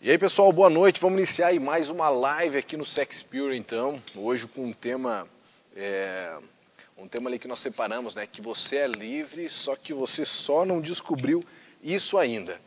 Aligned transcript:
E 0.00 0.12
aí 0.12 0.16
pessoal, 0.16 0.52
boa 0.52 0.70
noite. 0.70 1.00
Vamos 1.00 1.18
iniciar 1.18 1.48
aí 1.48 1.58
mais 1.58 1.90
uma 1.90 2.08
live 2.08 2.56
aqui 2.56 2.76
no 2.76 2.84
Sex 2.84 3.20
Pure 3.20 3.56
então. 3.56 4.00
Hoje 4.14 4.46
com 4.46 4.66
um 4.66 4.72
tema, 4.72 5.26
é, 5.74 6.38
um 6.96 7.08
tema 7.08 7.28
ali 7.28 7.36
que 7.36 7.48
nós 7.48 7.58
separamos, 7.58 8.14
né? 8.14 8.24
Que 8.24 8.40
você 8.40 8.76
é 8.76 8.86
livre, 8.86 9.48
só 9.48 9.74
que 9.74 9.92
você 9.92 10.24
só 10.24 10.64
não 10.64 10.80
descobriu 10.80 11.44
isso 11.82 12.16
ainda. 12.16 12.60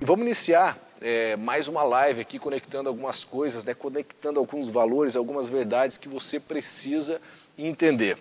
E 0.00 0.04
vamos 0.04 0.26
iniciar 0.26 0.76
é, 1.00 1.36
mais 1.36 1.68
uma 1.68 1.82
live 1.82 2.20
aqui 2.20 2.38
conectando 2.38 2.88
algumas 2.88 3.24
coisas, 3.24 3.64
né, 3.64 3.74
conectando 3.74 4.38
alguns 4.38 4.68
valores, 4.68 5.16
algumas 5.16 5.48
verdades 5.48 5.98
que 5.98 6.08
você 6.08 6.40
precisa 6.40 7.20
entender. 7.58 8.18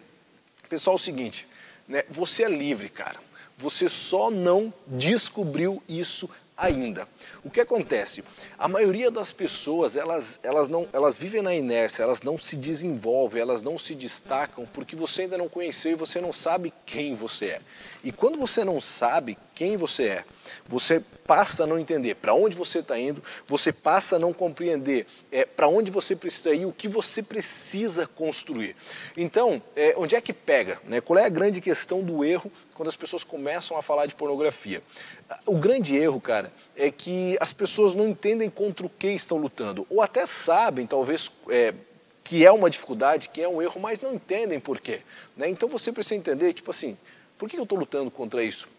Pessoal, 0.68 0.96
é 0.96 1.00
o 1.00 1.02
seguinte, 1.02 1.48
né, 1.88 2.04
você 2.10 2.44
é 2.44 2.50
livre, 2.50 2.90
cara. 2.90 3.20
Você 3.58 3.88
só 3.88 4.30
não 4.30 4.74
descobriu 4.86 5.82
isso 5.88 6.30
ainda. 6.58 7.08
O 7.44 7.50
que 7.50 7.60
acontece? 7.60 8.24
A 8.58 8.68
maioria 8.68 9.12
das 9.12 9.32
pessoas, 9.32 9.96
elas, 9.96 10.40
elas, 10.44 10.70
não, 10.70 10.88
elas 10.94 11.18
vivem 11.18 11.42
na 11.42 11.54
inércia, 11.54 12.04
elas 12.04 12.22
não 12.22 12.38
se 12.38 12.56
desenvolvem, 12.56 13.42
elas 13.42 13.62
não 13.62 13.78
se 13.78 13.94
destacam 13.94 14.66
porque 14.74 14.96
você 14.96 15.24
ainda 15.24 15.38
não 15.38 15.50
conheceu 15.50 15.92
e 15.92 15.96
você 15.96 16.20
não 16.20 16.34
sabe 16.34 16.74
quem 16.86 17.16
você 17.16 17.46
é. 17.46 17.62
E 18.04 18.12
quando 18.12 18.38
você 18.38 18.64
não 18.64 18.80
sabe 18.80 19.38
quem 19.56 19.78
você 19.78 20.04
é, 20.04 20.26
você 20.68 21.02
passa 21.26 21.64
a 21.64 21.68
não 21.68 21.80
entender 21.80 22.16
para 22.16 22.34
onde 22.34 22.56
você 22.56 22.80
está 22.80 23.00
indo, 23.00 23.24
você 23.48 23.72
passa 23.72 24.18
a 24.18 24.20
não 24.20 24.34
compreender 24.34 25.08
é, 25.32 25.46
para 25.46 25.68
onde 25.68 25.90
você 25.90 26.16
precisa 26.16 26.54
ir, 26.54 26.66
o 26.66 26.74
que 26.74 26.88
você 26.88 27.24
precisa 27.24 28.06
construir. 28.06 28.76
Então, 29.16 29.62
é, 29.76 29.96
onde 29.98 30.16
é 30.16 30.22
que 30.22 30.34
pega? 30.34 30.80
Né? 30.84 31.02
Qual 31.02 31.18
é 31.18 31.26
a 31.26 31.30
grande 31.30 31.62
questão 31.62 32.04
do 32.04 32.24
erro 32.24 32.52
quando 32.76 32.90
as 32.90 32.96
pessoas 32.96 33.24
começam 33.24 33.78
a 33.78 33.82
falar 33.82 34.06
de 34.06 34.14
pornografia? 34.14 34.84
O 35.46 35.58
grande 35.58 35.96
erro, 35.96 36.20
cara, 36.22 36.54
é 36.76 36.92
que 36.92 37.38
as 37.40 37.54
pessoas 37.54 37.96
não 37.96 38.08
entendem 38.08 38.50
contra 38.50 38.86
o 38.86 38.90
que 38.90 39.08
estão 39.08 39.38
lutando, 39.38 39.88
ou 39.90 40.02
até 40.02 40.26
sabem, 40.26 40.86
talvez, 40.86 41.32
é, 41.50 41.74
que 42.24 42.46
é 42.46 42.52
uma 42.52 42.70
dificuldade, 42.70 43.30
que 43.30 43.42
é 43.42 43.48
um 43.48 43.62
erro, 43.62 43.80
mas 43.80 44.02
não 44.02 44.14
entendem 44.14 44.60
por 44.60 44.80
quê. 44.80 45.02
Né? 45.38 45.50
Então 45.50 45.70
você 45.70 45.92
precisa 45.92 46.16
entender, 46.16 46.54
tipo 46.54 46.70
assim, 46.70 46.98
por 47.38 47.50
que 47.50 47.58
eu 47.58 47.64
estou 47.64 47.78
lutando 47.78 48.12
contra 48.12 48.44
isso? 48.44 48.75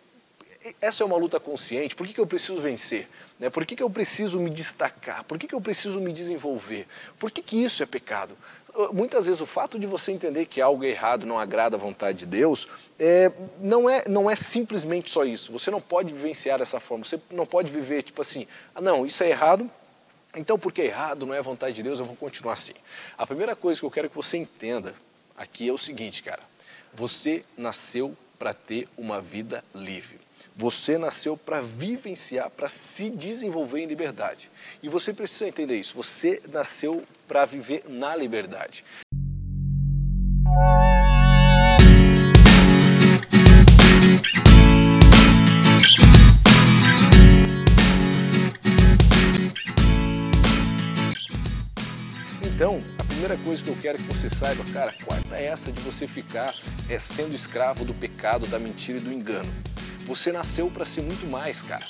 Essa 0.81 1.03
é 1.03 1.07
uma 1.07 1.17
luta 1.17 1.39
consciente, 1.39 1.95
por 1.95 2.07
que, 2.07 2.15
que 2.15 2.21
eu 2.21 2.27
preciso 2.27 2.61
vencer? 2.61 3.09
Né? 3.39 3.51
Por 3.51 3.65
que, 3.67 3.77
que 3.77 3.83
eu 3.83 3.91
preciso 3.91 4.41
me 4.41 4.51
destacar? 4.51 5.25
Por 5.25 5.39
que, 5.39 5.47
que 5.47 5.55
eu 5.55 5.61
preciso 5.61 6.01
me 6.01 6.13
desenvolver? 6.13 6.87
Por 7.19 7.31
que, 7.31 7.43
que 7.43 7.63
isso 7.63 7.83
é 7.83 7.87
pecado? 7.87 8.37
Uh, 8.75 8.93
muitas 8.93 9.27
vezes 9.27 9.41
o 9.41 9.47
fato 9.47 9.79
de 9.79 9.87
você 9.87 10.13
entender 10.13 10.47
que 10.47 10.61
algo 10.61 10.85
é 10.85 10.89
errado 10.89 11.27
não 11.27 11.39
agrada 11.39 11.77
a 11.77 11.79
vontade 11.79 12.19
de 12.19 12.27
Deus, 12.27 12.67
é, 12.99 13.31
não, 13.59 13.89
é, 13.89 14.05
não 14.09 14.31
é 14.31 14.37
simplesmente 14.37 15.11
só 15.11 15.25
isso. 15.25 15.53
Você 15.53 15.71
não 15.71 15.81
pode 15.81 16.13
vivenciar 16.13 16.59
dessa 16.59 16.81
forma, 16.81 17.05
você 17.05 17.19
não 17.31 17.47
pode 17.47 17.71
viver 17.71 18.03
tipo 18.03 18.21
assim, 18.23 18.47
ah 18.75 18.81
não, 18.81 19.07
isso 19.07 19.23
é 19.23 19.31
errado, 19.31 19.71
então 20.35 20.59
porque 20.59 20.83
é 20.83 20.87
errado, 20.87 21.25
não 21.25 21.35
é 21.35 21.39
a 21.39 21.43
vontade 21.43 21.77
de 21.77 21.83
Deus, 21.83 21.99
eu 21.99 22.05
vou 22.05 22.17
continuar 22.17 22.55
assim. 22.55 22.75
A 23.17 23.27
primeira 23.27 23.57
coisa 23.57 23.81
que 23.81 23.87
eu 23.87 23.91
quero 23.91 24.11
que 24.11 24.17
você 24.17 24.37
entenda 24.37 24.95
aqui 25.37 25.69
é 25.69 25.73
o 25.73 25.79
seguinte, 25.79 26.23
cara, 26.23 26.43
você 26.93 27.45
nasceu 27.57 28.17
para 28.39 28.53
ter 28.53 28.89
uma 28.97 29.21
vida 29.21 29.65
livre. 29.75 30.26
Você 30.59 30.97
nasceu 30.97 31.37
para 31.37 31.61
vivenciar, 31.61 32.49
para 32.49 32.71
se 32.71 33.11
desenvolver 33.11 33.81
em 33.81 33.87
liberdade. 33.87 34.51
E 34.83 34.89
você 34.89 35.13
precisa 35.13 35.47
entender 35.47 35.79
isso. 35.79 35.95
Você 35.95 36.41
nasceu 36.51 37.05
para 37.29 37.45
viver 37.45 37.85
na 37.87 38.17
liberdade. 38.17 38.83
Então, 52.43 52.83
a 52.99 53.05
primeira 53.05 53.37
coisa 53.37 53.63
que 53.63 53.69
eu 53.69 53.77
quero 53.77 53.99
que 53.99 54.05
você 54.05 54.31
saiba, 54.31 54.65
cara, 54.73 54.95
quarta 55.05 55.37
é 55.37 55.45
essa 55.45 55.71
de 55.71 55.81
você 55.83 56.07
ficar 56.07 56.55
é, 56.89 56.99
sendo 56.99 57.35
escravo 57.35 57.85
do 57.85 57.93
pecado, 57.93 58.47
da 58.47 58.59
mentira 58.59 58.97
e 58.97 59.03
do 59.03 59.13
engano. 59.13 59.53
Você 60.07 60.31
nasceu 60.31 60.71
para 60.71 60.85
ser 60.85 61.03
muito 61.03 61.27
mais, 61.27 61.63
cara. 61.63 61.85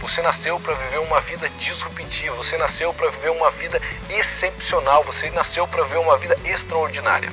Você 0.00 0.22
nasceu 0.22 0.58
para 0.60 0.74
viver 0.74 1.00
uma 1.00 1.20
vida 1.20 1.46
disruptiva, 1.58 2.34
você 2.34 2.56
nasceu 2.56 2.94
para 2.94 3.10
viver 3.10 3.30
uma 3.32 3.50
vida 3.50 3.78
excepcional, 4.08 5.04
você 5.04 5.30
nasceu 5.30 5.68
para 5.68 5.84
viver 5.84 5.98
uma 5.98 6.16
vida 6.16 6.34
extraordinária. 6.42 7.30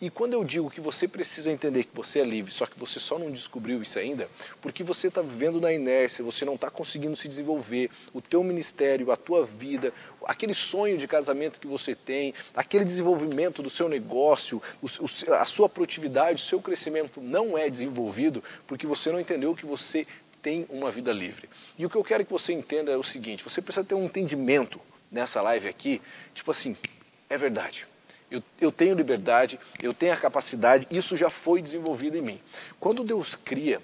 E 0.00 0.08
quando 0.08 0.32
eu 0.32 0.42
digo 0.42 0.70
que 0.70 0.80
você 0.80 1.06
precisa 1.06 1.50
entender 1.52 1.84
que 1.84 1.94
você 1.94 2.20
é 2.20 2.24
livre, 2.24 2.50
só 2.50 2.64
que 2.64 2.78
você 2.78 2.98
só 2.98 3.18
não 3.18 3.30
descobriu 3.30 3.82
isso 3.82 3.98
ainda, 3.98 4.30
porque 4.62 4.82
você 4.82 5.08
está 5.08 5.20
vivendo 5.20 5.60
na 5.60 5.70
inércia, 5.70 6.24
você 6.24 6.42
não 6.42 6.54
está 6.54 6.70
conseguindo 6.70 7.14
se 7.16 7.28
desenvolver, 7.28 7.90
o 8.14 8.22
teu 8.22 8.42
ministério, 8.42 9.12
a 9.12 9.16
tua 9.16 9.44
vida, 9.44 9.92
aquele 10.24 10.54
sonho 10.54 10.96
de 10.96 11.06
casamento 11.06 11.60
que 11.60 11.66
você 11.66 11.94
tem, 11.94 12.32
aquele 12.54 12.86
desenvolvimento 12.86 13.62
do 13.62 13.68
seu 13.68 13.90
negócio, 13.90 14.62
a 15.38 15.44
sua 15.44 15.68
produtividade, 15.68 16.42
o 16.42 16.46
seu 16.46 16.62
crescimento 16.62 17.20
não 17.20 17.58
é 17.58 17.68
desenvolvido 17.68 18.42
porque 18.66 18.86
você 18.86 19.12
não 19.12 19.20
entendeu 19.20 19.54
que 19.54 19.66
você 19.66 20.06
tem 20.40 20.64
uma 20.70 20.90
vida 20.90 21.12
livre. 21.12 21.46
E 21.78 21.84
o 21.84 21.90
que 21.90 21.96
eu 21.96 22.04
quero 22.04 22.24
que 22.24 22.32
você 22.32 22.54
entenda 22.54 22.90
é 22.90 22.96
o 22.96 23.02
seguinte: 23.02 23.44
você 23.44 23.60
precisa 23.60 23.84
ter 23.84 23.94
um 23.94 24.06
entendimento 24.06 24.80
nessa 25.12 25.42
live 25.42 25.68
aqui, 25.68 26.00
tipo 26.34 26.50
assim, 26.50 26.74
é 27.28 27.36
verdade. 27.36 27.89
Eu, 28.30 28.42
eu 28.60 28.70
tenho 28.70 28.94
liberdade, 28.94 29.58
eu 29.82 29.92
tenho 29.92 30.12
a 30.12 30.16
capacidade, 30.16 30.86
isso 30.90 31.16
já 31.16 31.28
foi 31.28 31.60
desenvolvido 31.60 32.16
em 32.16 32.22
mim. 32.22 32.40
Quando 32.78 33.02
Deus 33.02 33.34
cria 33.34 33.80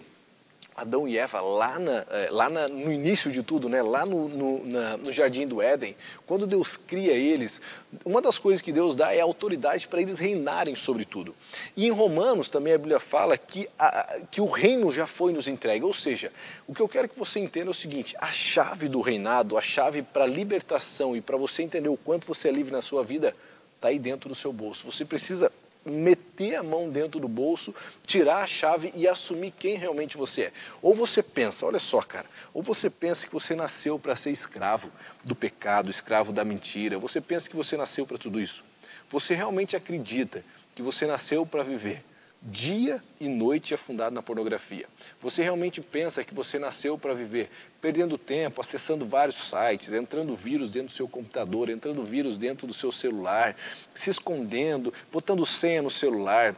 Adão 0.76 1.08
e 1.08 1.16
Eva 1.16 1.40
lá, 1.40 1.78
na, 1.78 2.04
eh, 2.10 2.28
lá 2.30 2.50
na, 2.50 2.68
no 2.68 2.92
início 2.92 3.32
de 3.32 3.42
tudo, 3.42 3.66
né? 3.66 3.80
lá 3.80 4.04
no, 4.04 4.28
no, 4.28 4.66
na, 4.66 4.96
no, 4.98 5.10
jardim 5.10 5.46
do 5.46 5.62
Éden, 5.62 5.96
quando 6.26 6.46
Deus 6.46 6.76
cria 6.76 7.14
eles, 7.14 7.62
uma 8.04 8.20
das 8.20 8.38
coisas 8.38 8.60
que 8.60 8.70
Deus 8.70 8.94
dá 8.94 9.14
é 9.14 9.20
autoridade 9.20 9.88
para 9.88 10.02
eles 10.02 10.18
reinarem 10.18 10.74
sobre 10.74 11.06
tudo. 11.06 11.34
E 11.74 11.86
em 11.86 11.90
Romanos 11.90 12.50
também 12.50 12.74
a 12.74 12.78
Bíblia 12.78 13.00
fala 13.00 13.38
que, 13.38 13.70
a, 13.78 14.18
que 14.30 14.38
o 14.38 14.46
reino 14.46 14.92
já 14.92 15.06
foi 15.06 15.32
nos 15.32 15.48
entregue. 15.48 15.82
Ou 15.82 15.94
seja, 15.94 16.30
o 16.68 16.74
que 16.74 16.82
eu 16.82 16.88
quero 16.88 17.08
que 17.08 17.18
você 17.18 17.40
entenda 17.40 17.68
é 17.68 17.70
o 17.70 17.74
seguinte: 17.74 18.14
a 18.20 18.30
chave 18.30 18.86
do 18.86 19.00
reinado, 19.00 19.56
a 19.56 19.62
chave 19.62 20.02
para 20.02 20.24
a 20.24 20.28
libertação 20.28 21.16
e 21.16 21.22
para 21.22 21.38
você 21.38 21.62
entender 21.62 21.88
o 21.88 21.96
quanto 21.96 22.26
você 22.26 22.48
é 22.48 22.52
livre 22.52 22.72
na 22.72 22.82
sua 22.82 23.02
vida, 23.02 23.34
está 23.76 23.88
aí 23.88 23.98
dentro 23.98 24.28
do 24.28 24.34
seu 24.34 24.52
bolso. 24.52 24.90
Você 24.90 25.04
precisa 25.04 25.52
meter 25.84 26.56
a 26.56 26.62
mão 26.62 26.90
dentro 26.90 27.20
do 27.20 27.28
bolso, 27.28 27.72
tirar 28.04 28.42
a 28.42 28.46
chave 28.46 28.90
e 28.94 29.06
assumir 29.06 29.52
quem 29.52 29.76
realmente 29.76 30.16
você 30.16 30.42
é. 30.42 30.52
Ou 30.82 30.94
você 30.94 31.22
pensa, 31.22 31.64
olha 31.64 31.78
só, 31.78 32.02
cara, 32.02 32.26
ou 32.52 32.62
você 32.62 32.90
pensa 32.90 33.26
que 33.26 33.32
você 33.32 33.54
nasceu 33.54 33.98
para 33.98 34.16
ser 34.16 34.32
escravo 34.32 34.90
do 35.24 35.36
pecado, 35.36 35.88
escravo 35.88 36.32
da 36.32 36.44
mentira, 36.44 36.98
você 36.98 37.20
pensa 37.20 37.48
que 37.48 37.56
você 37.56 37.76
nasceu 37.76 38.04
para 38.04 38.18
tudo 38.18 38.40
isso. 38.40 38.64
Você 39.10 39.34
realmente 39.34 39.76
acredita 39.76 40.44
que 40.74 40.82
você 40.82 41.06
nasceu 41.06 41.46
para 41.46 41.62
viver 41.62 42.02
dia 42.46 43.02
e 43.20 43.28
noite 43.28 43.74
afundado 43.74 44.14
na 44.14 44.22
pornografia. 44.22 44.86
Você 45.20 45.42
realmente 45.42 45.80
pensa 45.80 46.24
que 46.24 46.32
você 46.32 46.58
nasceu 46.58 46.96
para 46.96 47.12
viver 47.12 47.50
perdendo 47.80 48.16
tempo, 48.16 48.60
acessando 48.60 49.04
vários 49.04 49.36
sites, 49.36 49.92
entrando 49.92 50.36
vírus 50.36 50.70
dentro 50.70 50.88
do 50.88 50.94
seu 50.94 51.08
computador, 51.08 51.68
entrando 51.68 52.04
vírus 52.04 52.38
dentro 52.38 52.66
do 52.66 52.72
seu 52.72 52.92
celular, 52.92 53.56
se 53.94 54.10
escondendo, 54.10 54.94
botando 55.12 55.44
senha 55.44 55.82
no 55.82 55.90
celular, 55.90 56.54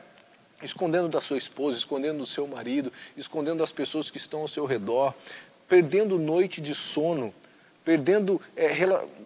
escondendo 0.63 1.09
da 1.09 1.21
sua 1.21 1.39
esposa, 1.39 1.79
escondendo 1.79 2.19
do 2.19 2.27
seu 2.27 2.47
marido, 2.47 2.93
escondendo 3.17 3.59
das 3.59 3.73
pessoas 3.73 4.11
que 4.11 4.19
estão 4.19 4.41
ao 4.41 4.49
seu 4.49 4.67
redor, 4.67 5.15
perdendo 5.67 6.19
noite 6.19 6.61
de 6.61 6.75
sono, 6.75 7.33
perdendo 7.89 8.39
é, 8.55 8.69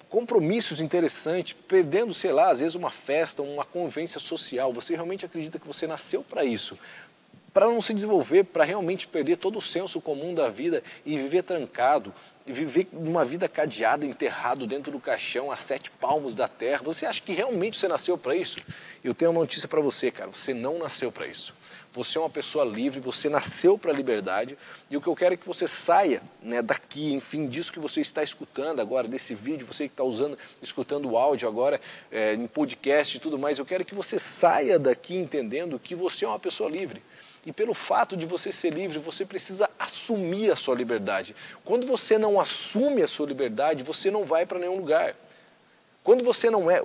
compromissos 0.09 0.81
interessantes, 0.81 1.53
perdendo, 1.67 2.15
sei 2.15 2.31
lá, 2.31 2.49
às 2.49 2.61
vezes 2.61 2.77
uma 2.77 2.91
festa, 2.91 3.43
uma 3.43 3.65
convivência 3.65 4.21
social. 4.21 4.73
Você 4.73 4.95
realmente 4.95 5.27
acredita 5.27 5.59
que 5.59 5.67
você 5.67 5.85
nasceu 5.85 6.23
para 6.23 6.45
isso? 6.45 6.79
Para 7.53 7.67
não 7.67 7.81
se 7.81 7.93
desenvolver, 7.93 8.45
para 8.45 8.63
realmente 8.63 9.09
perder 9.09 9.39
todo 9.39 9.59
o 9.59 9.61
senso 9.61 10.01
comum 10.01 10.33
da 10.33 10.49
vida 10.49 10.81
e 11.05 11.19
viver 11.19 11.43
trancado, 11.43 12.15
e 12.47 12.53
viver 12.53 12.87
uma 12.93 13.25
vida 13.25 13.49
cadeada, 13.49 14.07
enterrado 14.07 14.65
dentro 14.65 14.93
do 14.93 15.01
caixão, 15.01 15.51
a 15.51 15.57
sete 15.57 15.91
palmos 15.91 16.37
da 16.37 16.47
terra. 16.47 16.83
Você 16.85 17.05
acha 17.05 17.21
que 17.21 17.33
realmente 17.33 17.77
você 17.77 17.89
nasceu 17.89 18.17
para 18.17 18.37
isso? 18.37 18.61
Eu 19.03 19.13
tenho 19.13 19.33
uma 19.33 19.41
notícia 19.41 19.67
para 19.67 19.81
você, 19.81 20.09
cara. 20.13 20.31
Você 20.31 20.55
não 20.55 20.79
nasceu 20.79 21.11
para 21.11 21.27
isso. 21.27 21.53
Você 21.95 22.17
é 22.17 22.21
uma 22.21 22.31
pessoa 22.31 22.65
livre, 22.65 23.01
você 23.01 23.29
nasceu 23.29 23.77
para 23.77 23.91
a 23.91 23.95
liberdade 23.95 24.57
e 24.91 24.97
o 24.97 25.01
que 25.01 25.09
eu 25.09 25.15
quero 25.15 25.35
é 25.35 25.37
que 25.37 25.47
você 25.47 25.69
saia 25.69 26.23
né, 26.43 26.63
daqui, 26.63 27.13
enfim, 27.13 27.47
disso 27.47 27.71
que 27.71 27.79
você 27.79 28.01
está 28.01 28.23
escutando 28.23 28.81
agora, 28.81 29.07
desse 29.07 29.35
vídeo, 29.35 29.67
você 29.67 29.89
que 29.89 29.93
está 29.93 30.03
usando, 30.03 30.39
escutando 30.63 31.11
o 31.11 31.19
áudio 31.19 31.47
agora 31.47 31.79
é, 32.11 32.33
em 32.33 32.47
podcast 32.47 33.17
e 33.17 33.21
tudo 33.21 33.39
mais, 33.39 33.59
eu 33.59 33.67
quero 33.67 33.85
que 33.85 33.95
você 33.95 34.19
saia 34.19 34.79
daqui 34.79 35.15
entendendo 35.15 35.79
que 35.79 35.95
você 35.95 36.25
é 36.25 36.29
uma 36.29 36.39
pessoa 36.39 36.71
livre. 36.71 37.03
E 37.45 37.53
pelo 37.53 37.75
fato 37.75 38.17
de 38.17 38.25
você 38.25 38.53
ser 38.53 38.73
livre, 38.73 38.99
você 38.99 39.27
precisa 39.27 39.69
assumir 39.79 40.51
a 40.51 40.57
sua 40.57 40.77
liberdade. 40.77 41.35
Quando 41.65 41.87
você 41.87 42.17
não 42.17 42.41
assume 42.41 43.03
a 43.03 43.09
sua 43.09 43.27
liberdade, 43.27 43.83
você 43.83 44.11
não 44.11 44.25
vai 44.25 44.47
para 44.47 44.61
nenhum 44.61 44.77
lugar. 44.77 45.15
Quando 46.05 46.25
você 46.25 46.51
não 46.51 46.71
é. 46.71 46.81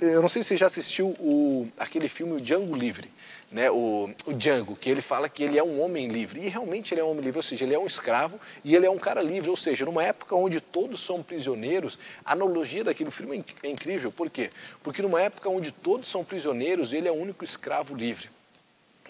Eu 0.00 0.22
não 0.22 0.28
sei 0.28 0.42
se 0.42 0.48
você 0.48 0.56
já 0.56 0.66
assistiu 0.66 1.08
o, 1.18 1.68
aquele 1.78 2.08
filme 2.08 2.34
O 2.34 2.40
Django 2.40 2.74
Livre, 2.74 3.10
né? 3.50 3.70
o, 3.70 4.10
o 4.26 4.32
Django, 4.32 4.76
que 4.76 4.88
ele 4.88 5.02
fala 5.02 5.28
que 5.28 5.42
ele 5.42 5.58
é 5.58 5.62
um 5.62 5.80
homem 5.82 6.08
livre. 6.08 6.40
E 6.40 6.48
realmente 6.48 6.94
ele 6.94 7.00
é 7.00 7.04
um 7.04 7.10
homem 7.10 7.24
livre, 7.24 7.38
ou 7.38 7.42
seja, 7.42 7.64
ele 7.64 7.74
é 7.74 7.78
um 7.78 7.86
escravo 7.86 8.40
e 8.64 8.74
ele 8.74 8.86
é 8.86 8.90
um 8.90 8.98
cara 8.98 9.20
livre. 9.20 9.50
Ou 9.50 9.56
seja, 9.56 9.84
numa 9.84 10.04
época 10.04 10.34
onde 10.36 10.60
todos 10.60 11.00
são 11.00 11.22
prisioneiros, 11.22 11.98
a 12.24 12.32
analogia 12.32 12.84
daquele 12.84 13.10
filme 13.10 13.44
é, 13.62 13.66
é 13.66 13.70
incrível. 13.70 14.12
Por 14.12 14.30
quê? 14.30 14.50
Porque 14.82 15.02
numa 15.02 15.20
época 15.20 15.48
onde 15.48 15.72
todos 15.72 16.08
são 16.08 16.24
prisioneiros, 16.24 16.92
ele 16.92 17.08
é 17.08 17.10
o 17.10 17.14
único 17.14 17.44
escravo 17.44 17.94
livre. 17.94 18.28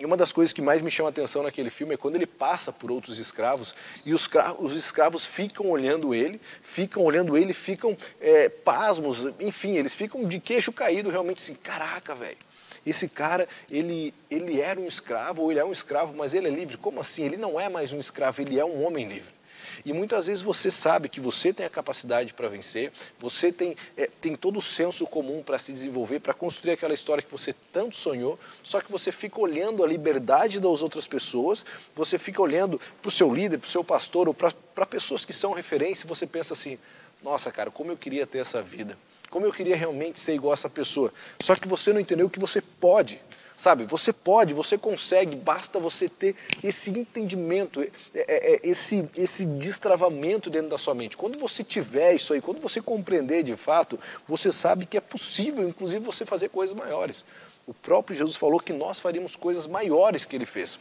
E 0.00 0.06
uma 0.06 0.16
das 0.16 0.32
coisas 0.32 0.50
que 0.50 0.62
mais 0.62 0.81
me 0.81 0.90
chama 0.90 1.10
a 1.10 1.12
atenção 1.12 1.43
naquele 1.43 1.69
filme 1.69 1.93
é 1.93 1.96
quando 1.96 2.16
ele 2.16 2.25
passa 2.25 2.72
por 2.72 2.90
outros 2.90 3.19
escravos 3.19 3.75
e 4.06 4.14
os, 4.14 4.26
os 4.58 4.75
escravos 4.75 5.26
ficam 5.26 5.66
olhando 5.66 6.14
ele, 6.14 6.40
ficam 6.62 7.04
olhando 7.04 7.36
ele, 7.36 7.52
ficam 7.52 7.94
é, 8.19 8.48
pasmos, 8.48 9.26
enfim, 9.38 9.76
eles 9.76 9.94
ficam 9.94 10.25
de 10.26 10.40
queixo 10.40 10.72
caído 10.72 11.10
realmente 11.10 11.43
assim, 11.43 11.52
caraca, 11.52 12.14
velho. 12.14 12.38
Esse 12.85 13.09
cara, 13.09 13.49
ele, 13.71 14.15
ele 14.31 14.61
era 14.61 14.81
um 14.81 14.87
escravo, 14.87 15.43
ou 15.43 15.50
ele 15.50 15.61
é 15.61 15.65
um 15.65 15.73
escravo, 15.73 16.15
mas 16.17 16.35
ele 16.35 16.49
é 16.49 16.50
livre. 16.50 16.77
Como 16.77 17.00
assim? 17.00 17.25
Ele 17.25 17.37
não 17.37 17.61
é 17.61 17.69
mais 17.69 17.93
um 17.93 18.00
escravo, 18.00 18.41
ele 18.41 18.59
é 18.59 18.65
um 18.65 18.85
homem 18.85 19.06
livre. 19.06 19.41
E 19.85 19.93
muitas 19.93 20.27
vezes 20.27 20.43
você 20.43 20.71
sabe 20.71 21.09
que 21.09 21.21
você 21.21 21.53
tem 21.53 21.65
a 21.65 21.71
capacidade 21.71 22.32
para 22.35 22.49
vencer, 22.49 22.93
você 23.19 23.50
tem, 23.50 23.77
é, 23.97 24.09
tem 24.21 24.35
todo 24.37 24.59
o 24.59 24.62
senso 24.62 25.06
comum 25.06 25.43
para 25.43 25.59
se 25.59 25.73
desenvolver, 25.73 26.21
para 26.21 26.35
construir 26.35 26.73
aquela 26.73 26.94
história 26.94 27.23
que 27.23 27.31
você 27.31 27.55
tanto 27.73 27.97
sonhou, 27.97 28.38
só 28.62 28.81
que 28.81 28.91
você 28.91 29.11
fica 29.11 29.41
olhando 29.41 29.82
a 29.82 29.87
liberdade 29.87 30.61
das 30.61 30.82
outras 30.82 31.06
pessoas, 31.06 31.65
você 31.94 32.19
fica 32.19 32.43
olhando 32.43 32.81
para 33.00 33.09
o 33.09 33.12
seu 33.12 33.32
líder, 33.35 33.59
para 33.59 33.69
o 33.69 33.71
seu 33.71 33.85
pastor 33.85 34.29
ou 34.29 34.35
para 34.35 34.87
pessoas 34.87 35.25
que 35.25 35.32
são 35.32 35.53
referência 35.53 36.05
e 36.05 36.09
você 36.09 36.27
pensa 36.27 36.55
assim: 36.55 36.79
nossa, 37.23 37.50
cara, 37.50 37.71
como 37.71 37.91
eu 37.91 37.97
queria 37.97 38.27
ter 38.27 38.38
essa 38.38 38.62
vida. 38.62 38.97
Como 39.31 39.47
eu 39.47 39.53
queria 39.53 39.77
realmente 39.77 40.19
ser 40.19 40.35
igual 40.35 40.53
a 40.53 40.55
essa 40.55 40.69
pessoa. 40.69 41.12
Só 41.41 41.55
que 41.55 41.69
você 41.69 41.93
não 41.93 42.00
entendeu 42.00 42.29
que 42.29 42.41
você 42.41 42.61
pode. 42.61 43.21
Sabe, 43.56 43.85
você 43.85 44.11
pode, 44.11 44.55
você 44.55 44.79
consegue, 44.79 45.37
basta 45.37 45.79
você 45.79 46.09
ter 46.09 46.35
esse 46.65 46.88
entendimento, 46.91 47.82
é, 47.82 47.91
é, 48.15 48.55
é, 48.55 48.61
esse, 48.62 49.06
esse 49.15 49.44
destravamento 49.44 50.49
dentro 50.49 50.71
da 50.71 50.79
sua 50.79 50.94
mente. 50.94 51.15
Quando 51.15 51.38
você 51.38 51.62
tiver 51.62 52.15
isso 52.15 52.32
aí, 52.32 52.41
quando 52.41 52.59
você 52.59 52.81
compreender 52.81 53.43
de 53.43 53.55
fato, 53.56 54.00
você 54.27 54.50
sabe 54.50 54.87
que 54.87 54.97
é 54.97 55.00
possível, 55.00 55.69
inclusive, 55.69 56.03
você 56.03 56.25
fazer 56.25 56.49
coisas 56.49 56.75
maiores. 56.75 57.23
O 57.67 57.75
próprio 57.75 58.17
Jesus 58.17 58.35
falou 58.35 58.59
que 58.59 58.73
nós 58.73 58.99
faríamos 58.99 59.37
coisas 59.37 59.67
maiores 59.67 60.25
que 60.25 60.35
ele 60.35 60.47
fez. 60.47 60.79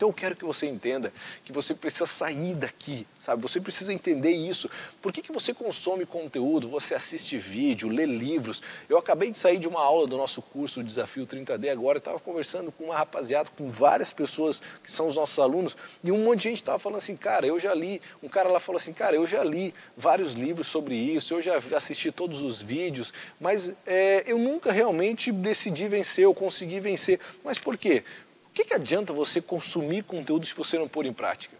Então 0.00 0.08
eu 0.08 0.14
quero 0.14 0.34
que 0.34 0.46
você 0.46 0.66
entenda 0.66 1.12
que 1.44 1.52
você 1.52 1.74
precisa 1.74 2.06
sair 2.06 2.54
daqui, 2.54 3.06
sabe? 3.20 3.42
Você 3.42 3.60
precisa 3.60 3.92
entender 3.92 4.30
isso. 4.30 4.70
Por 5.02 5.12
que, 5.12 5.20
que 5.20 5.30
você 5.30 5.52
consome 5.52 6.06
conteúdo, 6.06 6.70
você 6.70 6.94
assiste 6.94 7.36
vídeo, 7.36 7.86
lê 7.90 8.06
livros? 8.06 8.62
Eu 8.88 8.96
acabei 8.96 9.30
de 9.30 9.38
sair 9.38 9.58
de 9.58 9.68
uma 9.68 9.82
aula 9.82 10.06
do 10.06 10.16
nosso 10.16 10.40
curso 10.40 10.82
Desafio 10.82 11.26
30D 11.26 11.70
agora, 11.70 11.98
estava 11.98 12.18
conversando 12.18 12.72
com 12.72 12.84
uma 12.84 12.96
rapaziada, 12.96 13.50
com 13.58 13.68
várias 13.68 14.10
pessoas 14.10 14.62
que 14.82 14.90
são 14.90 15.06
os 15.06 15.16
nossos 15.16 15.38
alunos, 15.38 15.76
e 16.02 16.10
um 16.10 16.24
monte 16.24 16.38
de 16.38 16.48
gente 16.48 16.62
estava 16.62 16.78
falando 16.78 16.96
assim, 16.96 17.14
cara, 17.14 17.46
eu 17.46 17.60
já 17.60 17.74
li, 17.74 18.00
um 18.22 18.28
cara 18.28 18.48
lá 18.48 18.58
falou 18.58 18.78
assim, 18.78 18.94
cara, 18.94 19.14
eu 19.14 19.26
já 19.26 19.44
li 19.44 19.74
vários 19.94 20.32
livros 20.32 20.66
sobre 20.66 20.94
isso, 20.94 21.34
eu 21.34 21.42
já 21.42 21.60
assisti 21.76 22.10
todos 22.10 22.42
os 22.42 22.62
vídeos, 22.62 23.12
mas 23.38 23.70
é, 23.86 24.24
eu 24.26 24.38
nunca 24.38 24.72
realmente 24.72 25.30
decidi 25.30 25.88
vencer, 25.88 26.24
eu 26.24 26.32
consegui 26.32 26.80
vencer. 26.80 27.20
Mas 27.44 27.58
por 27.58 27.76
quê? 27.76 28.02
O 28.50 28.52
que, 28.52 28.64
que 28.64 28.74
adianta 28.74 29.12
você 29.12 29.40
consumir 29.40 30.02
conteúdo 30.02 30.44
se 30.44 30.54
você 30.54 30.76
não 30.76 30.88
pôr 30.88 31.06
em 31.06 31.12
prática? 31.12 31.56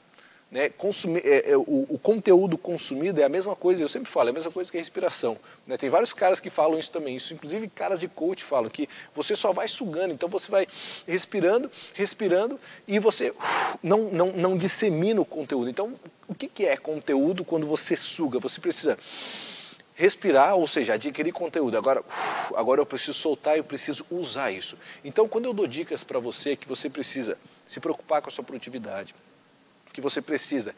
Né? 0.50 0.68
Consumir, 0.68 1.24
é, 1.24 1.52
é, 1.52 1.56
o, 1.56 1.86
o, 1.88 1.96
conteúdo 1.96 2.58
consumido 2.58 3.20
é 3.20 3.24
a 3.24 3.28
mesma 3.28 3.54
coisa, 3.54 3.80
eu 3.80 3.88
sempre 3.88 4.10
falo, 4.10 4.30
é 4.30 4.30
a 4.30 4.34
mesma 4.34 4.50
coisa 4.50 4.68
que 4.68 4.76
a 4.76 4.80
respiração. 4.80 5.38
Né? 5.64 5.76
Tem 5.76 5.88
vários 5.88 6.12
caras 6.12 6.40
que 6.40 6.50
falam 6.50 6.76
isso 6.76 6.90
também, 6.90 7.14
isso, 7.14 7.32
inclusive 7.32 7.68
caras 7.68 8.00
de 8.00 8.08
coach 8.08 8.42
falam 8.42 8.68
que 8.68 8.88
você 9.14 9.36
só 9.36 9.52
vai 9.52 9.68
sugando, 9.68 10.12
então 10.12 10.28
você 10.28 10.50
vai 10.50 10.66
respirando, 11.06 11.70
respirando 11.94 12.58
e 12.88 12.98
você 12.98 13.30
uf, 13.30 13.78
não, 13.80 14.10
não, 14.10 14.32
não 14.32 14.58
dissemina 14.58 15.20
o 15.20 15.24
conteúdo. 15.24 15.70
Então, 15.70 15.92
o 16.26 16.34
que, 16.34 16.48
que 16.48 16.66
é 16.66 16.76
conteúdo 16.76 17.44
quando 17.44 17.68
você 17.68 17.96
suga? 17.96 18.40
Você 18.40 18.60
precisa 18.60 18.98
respirar, 20.00 20.54
ou 20.56 20.66
seja, 20.66 20.94
adquirir 20.94 21.30
conteúdo. 21.30 21.76
Agora, 21.76 22.02
agora 22.56 22.80
eu 22.80 22.86
preciso 22.86 23.12
soltar, 23.12 23.58
eu 23.58 23.64
preciso 23.64 24.06
usar 24.10 24.50
isso. 24.50 24.78
Então, 25.04 25.28
quando 25.28 25.44
eu 25.44 25.52
dou 25.52 25.66
dicas 25.66 26.02
para 26.02 26.18
você 26.18 26.56
que 26.56 26.66
você 26.66 26.88
precisa 26.88 27.36
se 27.66 27.78
preocupar 27.80 28.22
com 28.22 28.30
a 28.30 28.32
sua 28.32 28.42
produtividade, 28.42 29.14
que 29.92 30.00
você 30.00 30.22
precisa 30.22 30.74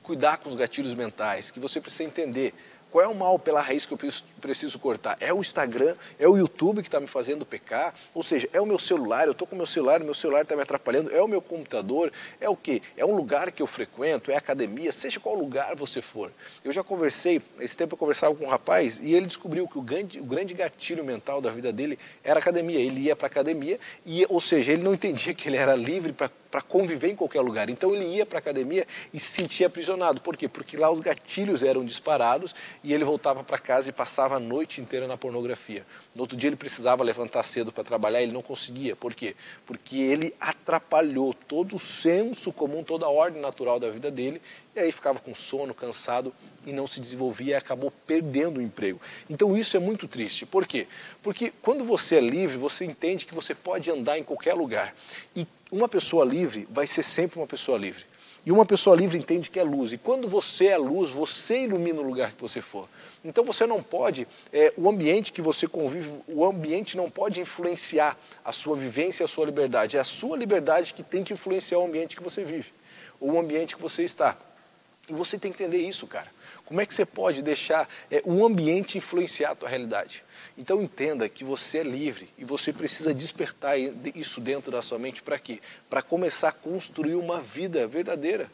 cuidar 0.00 0.36
com 0.36 0.48
os 0.48 0.54
gatilhos 0.54 0.94
mentais, 0.94 1.50
que 1.50 1.58
você 1.58 1.80
precisa 1.80 2.04
entender 2.04 2.54
qual 2.92 3.02
é 3.02 3.08
o 3.08 3.14
mal 3.14 3.38
pela 3.38 3.62
raiz 3.62 3.86
que 3.86 3.94
eu 3.94 3.98
preciso 4.38 4.78
cortar? 4.78 5.16
É 5.18 5.32
o 5.32 5.40
Instagram? 5.40 5.96
É 6.18 6.28
o 6.28 6.36
YouTube 6.36 6.82
que 6.82 6.88
está 6.88 7.00
me 7.00 7.06
fazendo 7.06 7.46
pecar? 7.46 7.94
Ou 8.14 8.22
seja, 8.22 8.46
é 8.52 8.60
o 8.60 8.66
meu 8.66 8.78
celular? 8.78 9.24
Eu 9.24 9.32
estou 9.32 9.48
com 9.48 9.54
o 9.54 9.58
meu 9.58 9.66
celular, 9.66 9.98
meu 10.00 10.12
celular 10.12 10.42
está 10.42 10.54
me 10.54 10.60
atrapalhando? 10.60 11.10
É 11.10 11.22
o 11.22 11.26
meu 11.26 11.40
computador? 11.40 12.12
É 12.38 12.50
o 12.50 12.54
quê? 12.54 12.82
É 12.94 13.04
um 13.04 13.16
lugar 13.16 13.50
que 13.50 13.62
eu 13.62 13.66
frequento? 13.66 14.30
É 14.30 14.36
academia? 14.36 14.92
Seja 14.92 15.18
qual 15.18 15.34
lugar 15.34 15.74
você 15.74 16.02
for. 16.02 16.30
Eu 16.62 16.70
já 16.70 16.84
conversei, 16.84 17.40
esse 17.58 17.76
tempo 17.76 17.94
eu 17.94 17.98
conversava 17.98 18.34
com 18.34 18.44
um 18.44 18.48
rapaz 18.48 19.00
e 19.02 19.14
ele 19.14 19.24
descobriu 19.24 19.66
que 19.66 19.78
o 19.78 19.82
grande, 19.82 20.20
o 20.20 20.24
grande 20.24 20.52
gatilho 20.52 21.02
mental 21.02 21.40
da 21.40 21.50
vida 21.50 21.72
dele 21.72 21.98
era 22.22 22.40
academia. 22.40 22.78
Ele 22.78 23.00
ia 23.00 23.16
para 23.16 23.26
academia, 23.26 23.80
e, 24.04 24.26
ou 24.28 24.40
seja, 24.40 24.72
ele 24.72 24.82
não 24.82 24.92
entendia 24.92 25.32
que 25.32 25.48
ele 25.48 25.56
era 25.56 25.74
livre 25.74 26.12
para 26.12 26.30
para 26.52 26.60
conviver 26.60 27.08
em 27.08 27.16
qualquer 27.16 27.40
lugar. 27.40 27.70
Então 27.70 27.94
ele 27.94 28.04
ia 28.04 28.26
para 28.26 28.36
a 28.36 28.40
academia 28.40 28.86
e 29.12 29.18
se 29.18 29.28
sentia 29.28 29.68
aprisionado. 29.68 30.20
Por 30.20 30.36
quê? 30.36 30.46
Porque 30.46 30.76
lá 30.76 30.90
os 30.90 31.00
gatilhos 31.00 31.62
eram 31.62 31.82
disparados 31.82 32.54
e 32.84 32.92
ele 32.92 33.04
voltava 33.04 33.42
para 33.42 33.56
casa 33.56 33.88
e 33.88 33.92
passava 33.92 34.36
a 34.36 34.38
noite 34.38 34.78
inteira 34.78 35.08
na 35.08 35.16
pornografia. 35.16 35.82
No 36.14 36.20
outro 36.20 36.36
dia 36.36 36.50
ele 36.50 36.56
precisava 36.56 37.02
levantar 37.02 37.42
cedo 37.42 37.72
para 37.72 37.82
trabalhar, 37.82 38.22
ele 38.22 38.32
não 38.32 38.42
conseguia. 38.42 38.94
Por 38.94 39.14
quê? 39.14 39.34
Porque 39.64 39.96
ele 39.96 40.34
atrapalhou 40.38 41.32
todo 41.32 41.76
o 41.76 41.78
senso 41.78 42.52
comum, 42.52 42.84
toda 42.84 43.06
a 43.06 43.10
ordem 43.10 43.40
natural 43.40 43.80
da 43.80 43.88
vida 43.88 44.10
dele, 44.10 44.42
e 44.76 44.80
aí 44.80 44.92
ficava 44.92 45.18
com 45.20 45.34
sono, 45.34 45.72
cansado 45.72 46.34
e 46.66 46.72
não 46.72 46.86
se 46.86 47.00
desenvolvia 47.00 47.52
e 47.52 47.54
acabou 47.54 47.90
perdendo 48.06 48.58
o 48.58 48.62
emprego. 48.62 49.00
Então 49.30 49.56
isso 49.56 49.74
é 49.74 49.80
muito 49.80 50.06
triste. 50.06 50.44
Por 50.44 50.66
quê? 50.66 50.86
Porque 51.22 51.50
quando 51.62 51.82
você 51.82 52.16
é 52.16 52.20
livre, 52.20 52.58
você 52.58 52.84
entende 52.84 53.24
que 53.24 53.34
você 53.34 53.54
pode 53.54 53.90
andar 53.90 54.18
em 54.18 54.22
qualquer 54.22 54.52
lugar. 54.52 54.94
E 55.34 55.46
uma 55.72 55.88
pessoa 55.88 56.22
livre 56.22 56.68
vai 56.70 56.86
ser 56.86 57.02
sempre 57.02 57.40
uma 57.40 57.46
pessoa 57.46 57.78
livre. 57.78 58.04
E 58.44 58.52
uma 58.52 58.66
pessoa 58.66 58.94
livre 58.94 59.16
entende 59.16 59.48
que 59.48 59.58
é 59.58 59.62
luz. 59.62 59.92
E 59.92 59.96
quando 59.98 60.28
você 60.28 60.66
é 60.66 60.76
luz, 60.76 61.10
você 61.10 61.62
ilumina 61.62 62.00
o 62.00 62.04
lugar 62.04 62.32
que 62.32 62.40
você 62.40 62.60
for. 62.60 62.88
Então 63.24 63.42
você 63.44 63.66
não 63.66 63.82
pode, 63.82 64.26
é, 64.52 64.72
o 64.76 64.88
ambiente 64.88 65.32
que 65.32 65.40
você 65.40 65.66
convive, 65.66 66.10
o 66.26 66.44
ambiente 66.44 66.96
não 66.96 67.08
pode 67.08 67.40
influenciar 67.40 68.18
a 68.44 68.52
sua 68.52 68.76
vivência 68.76 69.22
e 69.22 69.26
a 69.26 69.28
sua 69.28 69.46
liberdade. 69.46 69.96
É 69.96 70.00
a 70.00 70.04
sua 70.04 70.36
liberdade 70.36 70.92
que 70.92 71.02
tem 71.02 71.24
que 71.24 71.32
influenciar 71.32 71.78
o 71.78 71.86
ambiente 71.86 72.16
que 72.16 72.22
você 72.22 72.44
vive, 72.44 72.72
ou 73.20 73.32
o 73.32 73.38
ambiente 73.38 73.76
que 73.76 73.82
você 73.82 74.02
está. 74.02 74.36
E 75.12 75.14
você 75.14 75.38
tem 75.38 75.52
que 75.52 75.62
entender 75.62 75.86
isso, 75.86 76.06
cara. 76.06 76.32
Como 76.64 76.80
é 76.80 76.86
que 76.86 76.94
você 76.94 77.04
pode 77.04 77.42
deixar 77.42 77.86
é, 78.10 78.22
um 78.24 78.46
ambiente 78.46 78.96
influenciar 78.96 79.50
a 79.50 79.54
tua 79.54 79.68
realidade? 79.68 80.24
Então 80.56 80.80
entenda 80.80 81.28
que 81.28 81.44
você 81.44 81.78
é 81.78 81.82
livre 81.82 82.30
e 82.38 82.46
você 82.46 82.72
precisa 82.72 83.12
despertar 83.12 83.78
isso 83.78 84.40
dentro 84.40 84.72
da 84.72 84.80
sua 84.80 84.98
mente 84.98 85.20
para 85.20 85.38
quê? 85.38 85.60
Para 85.90 86.00
começar 86.00 86.48
a 86.48 86.52
construir 86.52 87.14
uma 87.14 87.42
vida 87.42 87.86
verdadeira. 87.86 88.50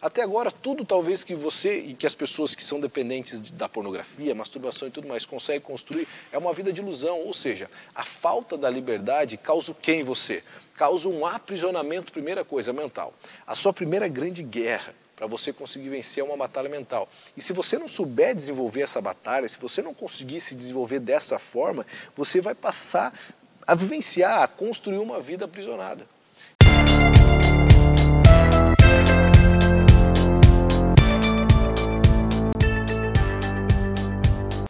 Até 0.00 0.22
agora, 0.22 0.52
tudo 0.52 0.84
talvez 0.84 1.24
que 1.24 1.34
você 1.34 1.76
e 1.76 1.94
que 1.94 2.06
as 2.06 2.14
pessoas 2.14 2.54
que 2.54 2.62
são 2.62 2.78
dependentes 2.78 3.40
da 3.40 3.68
pornografia, 3.68 4.32
masturbação 4.32 4.86
e 4.86 4.92
tudo 4.92 5.08
mais 5.08 5.26
conseguem 5.26 5.60
construir 5.60 6.06
é 6.30 6.38
uma 6.38 6.54
vida 6.54 6.72
de 6.72 6.80
ilusão. 6.80 7.18
Ou 7.18 7.34
seja, 7.34 7.68
a 7.92 8.04
falta 8.04 8.56
da 8.56 8.70
liberdade 8.70 9.36
causa 9.36 9.72
o 9.72 9.74
que 9.74 9.90
em 9.90 10.04
você? 10.04 10.44
Causa 10.76 11.08
um 11.08 11.26
aprisionamento, 11.26 12.12
primeira 12.12 12.44
coisa, 12.44 12.72
mental. 12.72 13.12
A 13.44 13.56
sua 13.56 13.72
primeira 13.72 14.06
grande 14.06 14.44
guerra 14.44 14.94
para 15.16 15.26
você 15.26 15.50
conseguir 15.50 15.88
vencer 15.88 16.22
uma 16.22 16.36
batalha 16.36 16.68
mental. 16.68 17.08
E 17.34 17.40
se 17.40 17.54
você 17.54 17.78
não 17.78 17.88
souber 17.88 18.34
desenvolver 18.34 18.82
essa 18.82 19.00
batalha, 19.00 19.48
se 19.48 19.58
você 19.58 19.80
não 19.80 19.94
conseguir 19.94 20.42
se 20.42 20.54
desenvolver 20.54 21.00
dessa 21.00 21.38
forma, 21.38 21.86
você 22.14 22.40
vai 22.40 22.54
passar 22.54 23.18
a 23.66 23.74
vivenciar, 23.74 24.42
a 24.42 24.46
construir 24.46 24.98
uma 24.98 25.18
vida 25.18 25.46
aprisionada. 25.46 26.06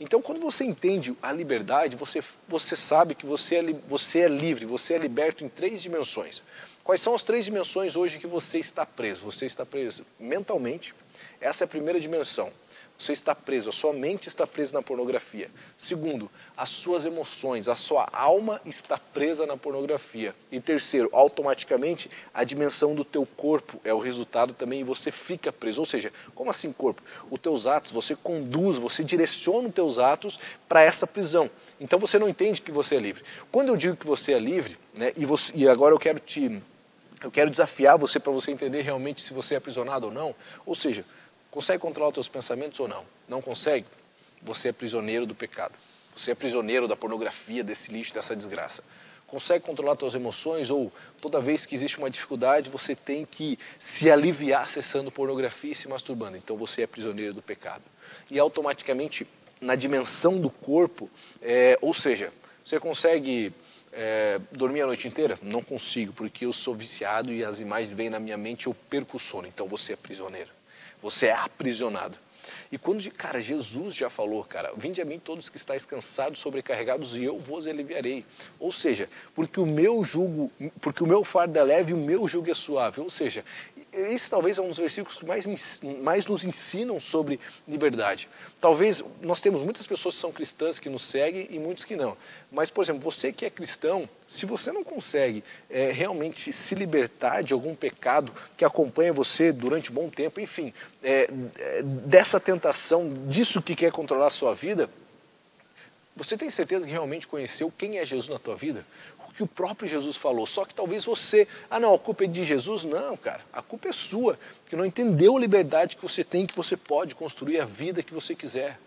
Então, 0.01 0.23
quando 0.23 0.41
você 0.41 0.65
entende 0.65 1.15
a 1.21 1.33
liberdade, 1.33 1.97
você, 1.97 2.23
você 2.49 2.77
sabe 2.77 3.17
que 3.17 3.27
você 3.27 3.57
é, 3.57 3.63
você 3.89 4.21
é 4.21 4.29
livre, 4.29 4.65
você 4.65 4.95
é 4.95 4.99
liberto 4.99 5.45
em 5.45 5.49
três 5.49 5.83
dimensões. 5.83 6.43
Quais 6.87 7.01
são 7.01 7.17
as 7.17 7.25
três 7.25 7.45
dimensões 7.45 7.97
hoje 7.97 8.21
que 8.21 8.29
você 8.29 8.61
está 8.61 8.87
preso? 8.87 9.25
Você 9.25 9.45
está 9.45 9.67
preso 9.67 10.07
mentalmente, 10.21 10.95
essa 11.41 11.65
é 11.65 11.67
a 11.67 11.69
primeira 11.69 11.99
dimensão. 11.99 12.53
Você 12.97 13.13
está 13.13 13.35
preso, 13.35 13.69
a 13.69 13.73
sua 13.73 13.93
mente 13.93 14.29
está 14.29 14.47
presa 14.47 14.73
na 14.73 14.81
pornografia. 14.81 15.51
Segundo, 15.77 16.31
as 16.57 16.71
suas 16.71 17.05
emoções, 17.05 17.67
a 17.67 17.75
sua 17.75 18.09
alma 18.13 18.61
está 18.65 18.97
presa 18.99 19.45
na 19.47 19.57
pornografia. 19.57 20.33
E 20.49 20.61
terceiro, 20.61 21.11
automaticamente 21.13 22.09
a 22.33 22.45
dimensão 22.45 22.95
do 22.95 23.05
teu 23.05 23.27
corpo 23.27 23.81
é 23.83 23.93
o 23.93 23.99
resultado 23.99 24.55
também 24.55 24.83
e 24.83 24.85
você 24.85 25.11
fica 25.11 25.53
preso. 25.53 25.81
Ou 25.81 25.87
seja, 25.87 26.13
como 26.37 26.53
assim 26.53 26.73
corpo? 26.73 27.03
Os 27.29 27.41
teus 27.41 27.67
atos, 27.67 27.91
você 27.91 28.15
conduz, 28.15 28.77
você 28.77 29.03
direciona 29.03 29.67
os 29.67 29.75
teus 29.75 29.99
atos 29.99 30.39
para 30.69 30.83
essa 30.83 31.05
prisão. 31.05 31.51
Então 31.81 31.99
você 31.99 32.17
não 32.17 32.29
entende 32.29 32.63
que 32.63 32.71
você 32.71 32.95
é 32.95 33.01
livre. 33.01 33.25
Quando 33.51 33.71
eu 33.71 33.77
digo 33.77 33.97
que 33.97 34.07
você 34.07 34.35
é 34.35 34.39
livre, 34.39 34.79
né, 34.95 35.13
e, 35.17 35.27
você, 35.27 35.53
e 35.53 35.69
agora 35.69 35.93
eu 35.93 35.99
quero 35.99 36.21
te 36.21 36.63
eu 37.23 37.31
quero 37.31 37.51
desafiar 37.51 37.97
você 37.99 38.21
para 38.21 38.33
você 38.33 38.51
entender 38.51 38.83
realmente 38.83 39.23
se 39.23 39.33
você 39.33 39.55
é 39.55 39.57
aprisionado 39.59 40.07
ou 40.07 40.13
não. 40.13 40.35
Ou 40.65 40.75
seja, 40.75 41.05
Consegue 41.57 41.81
controlar 41.81 42.11
os 42.11 42.15
seus 42.15 42.29
pensamentos 42.29 42.79
ou 42.81 42.87
não? 42.87 43.03
Não 43.27 43.41
consegue? 43.41 43.87
Você 44.43 44.69
é 44.69 44.73
prisioneiro 44.73 45.25
do 45.25 45.35
pecado. 45.35 45.73
Você 46.15 46.33
é 46.33 46.35
prisioneiro 46.35 46.87
da 46.87 46.95
pornografia, 46.95 47.65
desse 47.65 47.91
lixo, 47.91 48.13
dessa 48.13 48.37
desgraça. 48.37 48.85
Consegue 49.27 49.65
controlar 49.65 49.97
suas 49.99 50.15
emoções 50.15 50.69
ou 50.69 50.93
toda 51.19 51.41
vez 51.41 51.65
que 51.65 51.75
existe 51.75 51.97
uma 51.97 52.11
dificuldade, 52.11 52.69
você 52.69 52.95
tem 52.95 53.25
que 53.25 53.59
se 53.79 54.11
aliviar 54.11 54.65
acessando 54.65 55.11
pornografia 55.11 55.73
e 55.73 55.75
se 55.75 55.89
masturbando. 55.89 56.37
Então 56.37 56.59
você 56.59 56.83
é 56.83 56.87
prisioneiro 56.87 57.33
do 57.33 57.41
pecado. 57.41 57.85
E 58.31 58.39
automaticamente, 58.39 59.27
na 59.59 59.75
dimensão 59.75 60.39
do 60.39 60.51
corpo, 60.51 61.09
é, 61.41 61.79
ou 61.81 61.95
seja, 61.95 62.31
você 62.63 62.79
consegue 62.79 63.51
é, 63.97 64.39
dormir 64.53 64.83
a 64.83 64.87
noite 64.87 65.09
inteira? 65.09 65.39
Não 65.43 65.63
consigo, 65.63 66.13
porque 66.13 66.45
eu 66.45 66.53
sou 66.53 66.75
viciado 66.75 67.33
e 67.33 67.43
as 67.43 67.61
imagens 67.61 67.93
vêm 67.93 68.11
na 68.11 68.21
minha 68.21 68.37
mente 68.37 68.65
e 68.65 68.67
eu 68.69 68.75
perco 68.89 69.17
o 69.17 69.21
sono. 69.21 69.49
Então 69.49 69.67
você 69.67 69.95
é 69.95 69.97
prisioneiro. 69.97 70.51
Você 71.03 71.27
é 71.27 71.33
aprisionado. 71.33 72.19
E 72.71 72.79
quando, 72.79 73.09
cara, 73.13 73.41
Jesus 73.41 73.95
já 73.95 74.11
falou, 74.11 74.45
cara, 74.45 74.73
vinde 74.77 75.01
a 75.01 75.05
mim 75.05 75.19
todos 75.19 75.49
que 75.49 75.57
estáis 75.57 75.85
cansados, 75.85 76.41
sobrecarregados, 76.41 77.17
e 77.17 77.25
eu 77.25 77.39
vos 77.39 77.67
aliviarei. 77.67 78.25
Ou 78.59 78.71
seja, 78.71 79.09
porque 79.35 79.59
o 79.59 79.67
meu 79.67 80.05
jugo, 80.05 80.51
porque 80.81 81.03
o 81.03 81.07
meu 81.07 81.25
fardo 81.25 81.59
é 81.59 81.63
leve 81.63 81.93
e 81.93 81.95
o 81.95 81.99
meu 81.99 82.27
jugo 82.29 82.51
é 82.51 82.55
suave. 82.55 83.01
Ou 83.01 83.11
seja, 83.11 83.45
esse 83.97 84.29
talvez 84.29 84.59
é 84.59 84.63
um 84.63 84.69
dos 84.69 84.79
versículos 84.79 85.19
que 85.19 85.25
mais, 85.25 85.81
mais 86.03 86.27
nos 86.27 86.45
ensinam 86.45 87.01
sobre 87.01 87.41
liberdade. 87.67 88.29
Talvez 88.61 89.03
nós 89.21 89.41
temos 89.41 89.63
muitas 89.63 89.87
pessoas 89.87 90.15
que 90.15 90.21
são 90.21 90.33
cristãs 90.33 90.79
que 90.79 90.89
nos 90.89 91.03
seguem 91.03 91.49
e 91.51 91.59
muitos 91.59 91.85
que 91.85 91.97
não. 91.97 92.17
Mas, 92.53 92.71
por 92.71 92.85
exemplo, 92.85 93.01
você 93.01 93.33
que 93.33 93.45
é 93.45 93.51
cristão, 93.51 94.09
se 94.29 94.47
você 94.47 94.71
não 94.71 94.85
consegue 94.85 95.43
é, 95.71 95.91
realmente 95.91 96.53
se 96.53 96.75
libertar 96.75 97.43
de 97.43 97.53
algum 97.53 97.75
pecado 97.75 98.33
que 98.57 98.65
acompanha 98.65 99.13
você 99.13 99.53
durante 99.53 99.91
um 99.91 99.95
bom 99.95 100.09
tempo, 100.09 100.41
enfim, 100.41 100.73
é, 101.03 101.29
é, 101.59 101.83
dessa 101.83 102.39
tentação, 102.39 103.27
disso 103.29 103.63
que 103.63 103.75
quer 103.75 103.91
controlar 103.93 104.29
a 104.29 104.31
sua 104.31 104.55
vida, 104.55 104.89
você 106.17 106.35
tem 106.35 106.49
certeza 106.49 106.87
que 106.87 106.93
realmente 106.93 107.27
conheceu 107.27 107.71
quem 107.77 107.99
é 107.99 108.05
Jesus 108.07 108.29
na 108.29 108.39
tua 108.39 108.57
vida? 108.57 108.87
Que 109.37 109.43
o 109.43 109.47
próprio 109.47 109.89
Jesus 109.89 110.17
falou. 110.17 110.47
Só 110.47 110.65
que 110.65 110.75
talvez 110.75 111.05
você, 111.05 111.47
ah 111.71 111.79
não, 111.79 111.95
a 111.95 111.99
culpa 111.99 112.25
é 112.25 112.27
de 112.27 112.45
Jesus. 112.45 112.85
Não, 112.85 113.17
cara, 113.17 113.43
a 113.53 113.61
culpa 113.61 113.89
é 113.89 113.93
sua, 113.93 114.39
que 114.69 114.75
não 114.75 114.85
entendeu 114.85 115.37
a 115.37 115.41
liberdade 115.41 115.95
que 115.95 116.03
você 116.03 116.25
tem, 116.25 116.47
que 116.47 116.57
você 116.57 116.77
pode 116.77 117.15
construir 117.15 117.61
a 117.61 117.67
vida 117.67 118.03
que 118.03 118.15
você 118.15 118.35
quiser. 118.35 118.79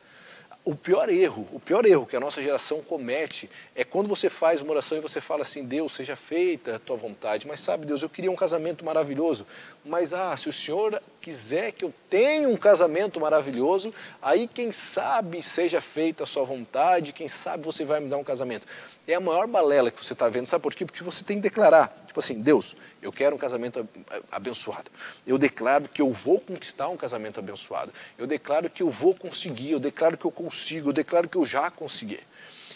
O 0.66 0.76
pior 0.76 1.08
erro, 1.08 1.48
o 1.54 1.60
pior 1.60 1.86
erro 1.86 2.06
que 2.06 2.16
a 2.16 2.20
nossa 2.20 2.44
geração 2.44 2.82
comete 2.82 3.50
é 3.74 3.84
quando 3.84 4.10
você 4.10 4.30
faz 4.30 4.60
uma 4.60 4.72
oração 4.72 4.98
e 4.98 5.02
você 5.02 5.22
fala 5.22 5.44
assim, 5.44 5.64
Deus, 5.64 5.94
seja 5.94 6.16
feita 6.16 6.76
a 6.76 6.80
tua 6.80 6.98
vontade. 6.98 7.48
Mas 7.48 7.62
sabe, 7.62 7.86
Deus, 7.86 8.02
eu 8.02 8.10
queria 8.10 8.30
um 8.30 8.36
casamento 8.36 8.84
maravilhoso. 8.84 9.48
Mas 9.86 10.14
ah, 10.14 10.36
se 10.36 10.50
o 10.50 10.54
Senhor 10.54 11.02
quiser 11.22 11.72
que 11.72 11.86
eu 11.86 11.94
tenha 12.10 12.50
um 12.50 12.58
casamento 12.58 13.20
maravilhoso, 13.20 13.94
aí 14.22 14.48
quem 14.48 14.72
sabe 14.72 15.42
seja 15.42 15.80
feita 15.80 16.24
a 16.24 16.28
sua 16.28 16.44
vontade, 16.44 17.14
quem 17.14 17.28
sabe 17.28 17.64
você 17.64 17.86
vai 17.86 18.00
me 18.02 18.10
dar 18.10 18.18
um 18.18 18.24
casamento 18.24 18.68
é 19.12 19.16
a 19.16 19.20
maior 19.20 19.48
balela 19.48 19.92
que 19.92 20.04
você 20.04 20.14
está 20.14 20.30
vendo. 20.30 20.48
Sabe 20.48 20.62
por 20.62 20.74
quê? 20.74 20.86
Porque 20.86 21.04
você 21.04 21.24
tem 21.24 21.38
que 21.38 21.44
declarar. 21.44 21.88
Tipo 22.08 22.20
assim, 22.20 22.42
Deus, 22.42 22.76
eu 23.02 23.12
quero 23.12 23.36
um 23.36 23.40
casamento 23.40 23.88
abençoado. 24.32 24.92
Eu 25.26 25.38
declaro 25.38 25.88
que 25.88 26.02
eu 26.02 26.12
vou 26.12 26.40
conquistar 26.40 26.90
um 26.90 26.98
casamento 26.98 27.40
abençoado. 27.40 27.92
Eu 28.18 28.28
declaro 28.28 28.70
que 28.70 28.84
eu 28.84 28.90
vou 28.90 29.16
conseguir. 29.16 29.72
Eu 29.72 29.80
declaro 29.80 30.18
que 30.18 30.26
eu 30.26 30.32
consigo. 30.32 30.90
Eu 30.90 30.94
declaro 30.94 31.28
que 31.28 31.38
eu 31.38 31.46
já 31.46 31.70
consegui. 31.72 32.20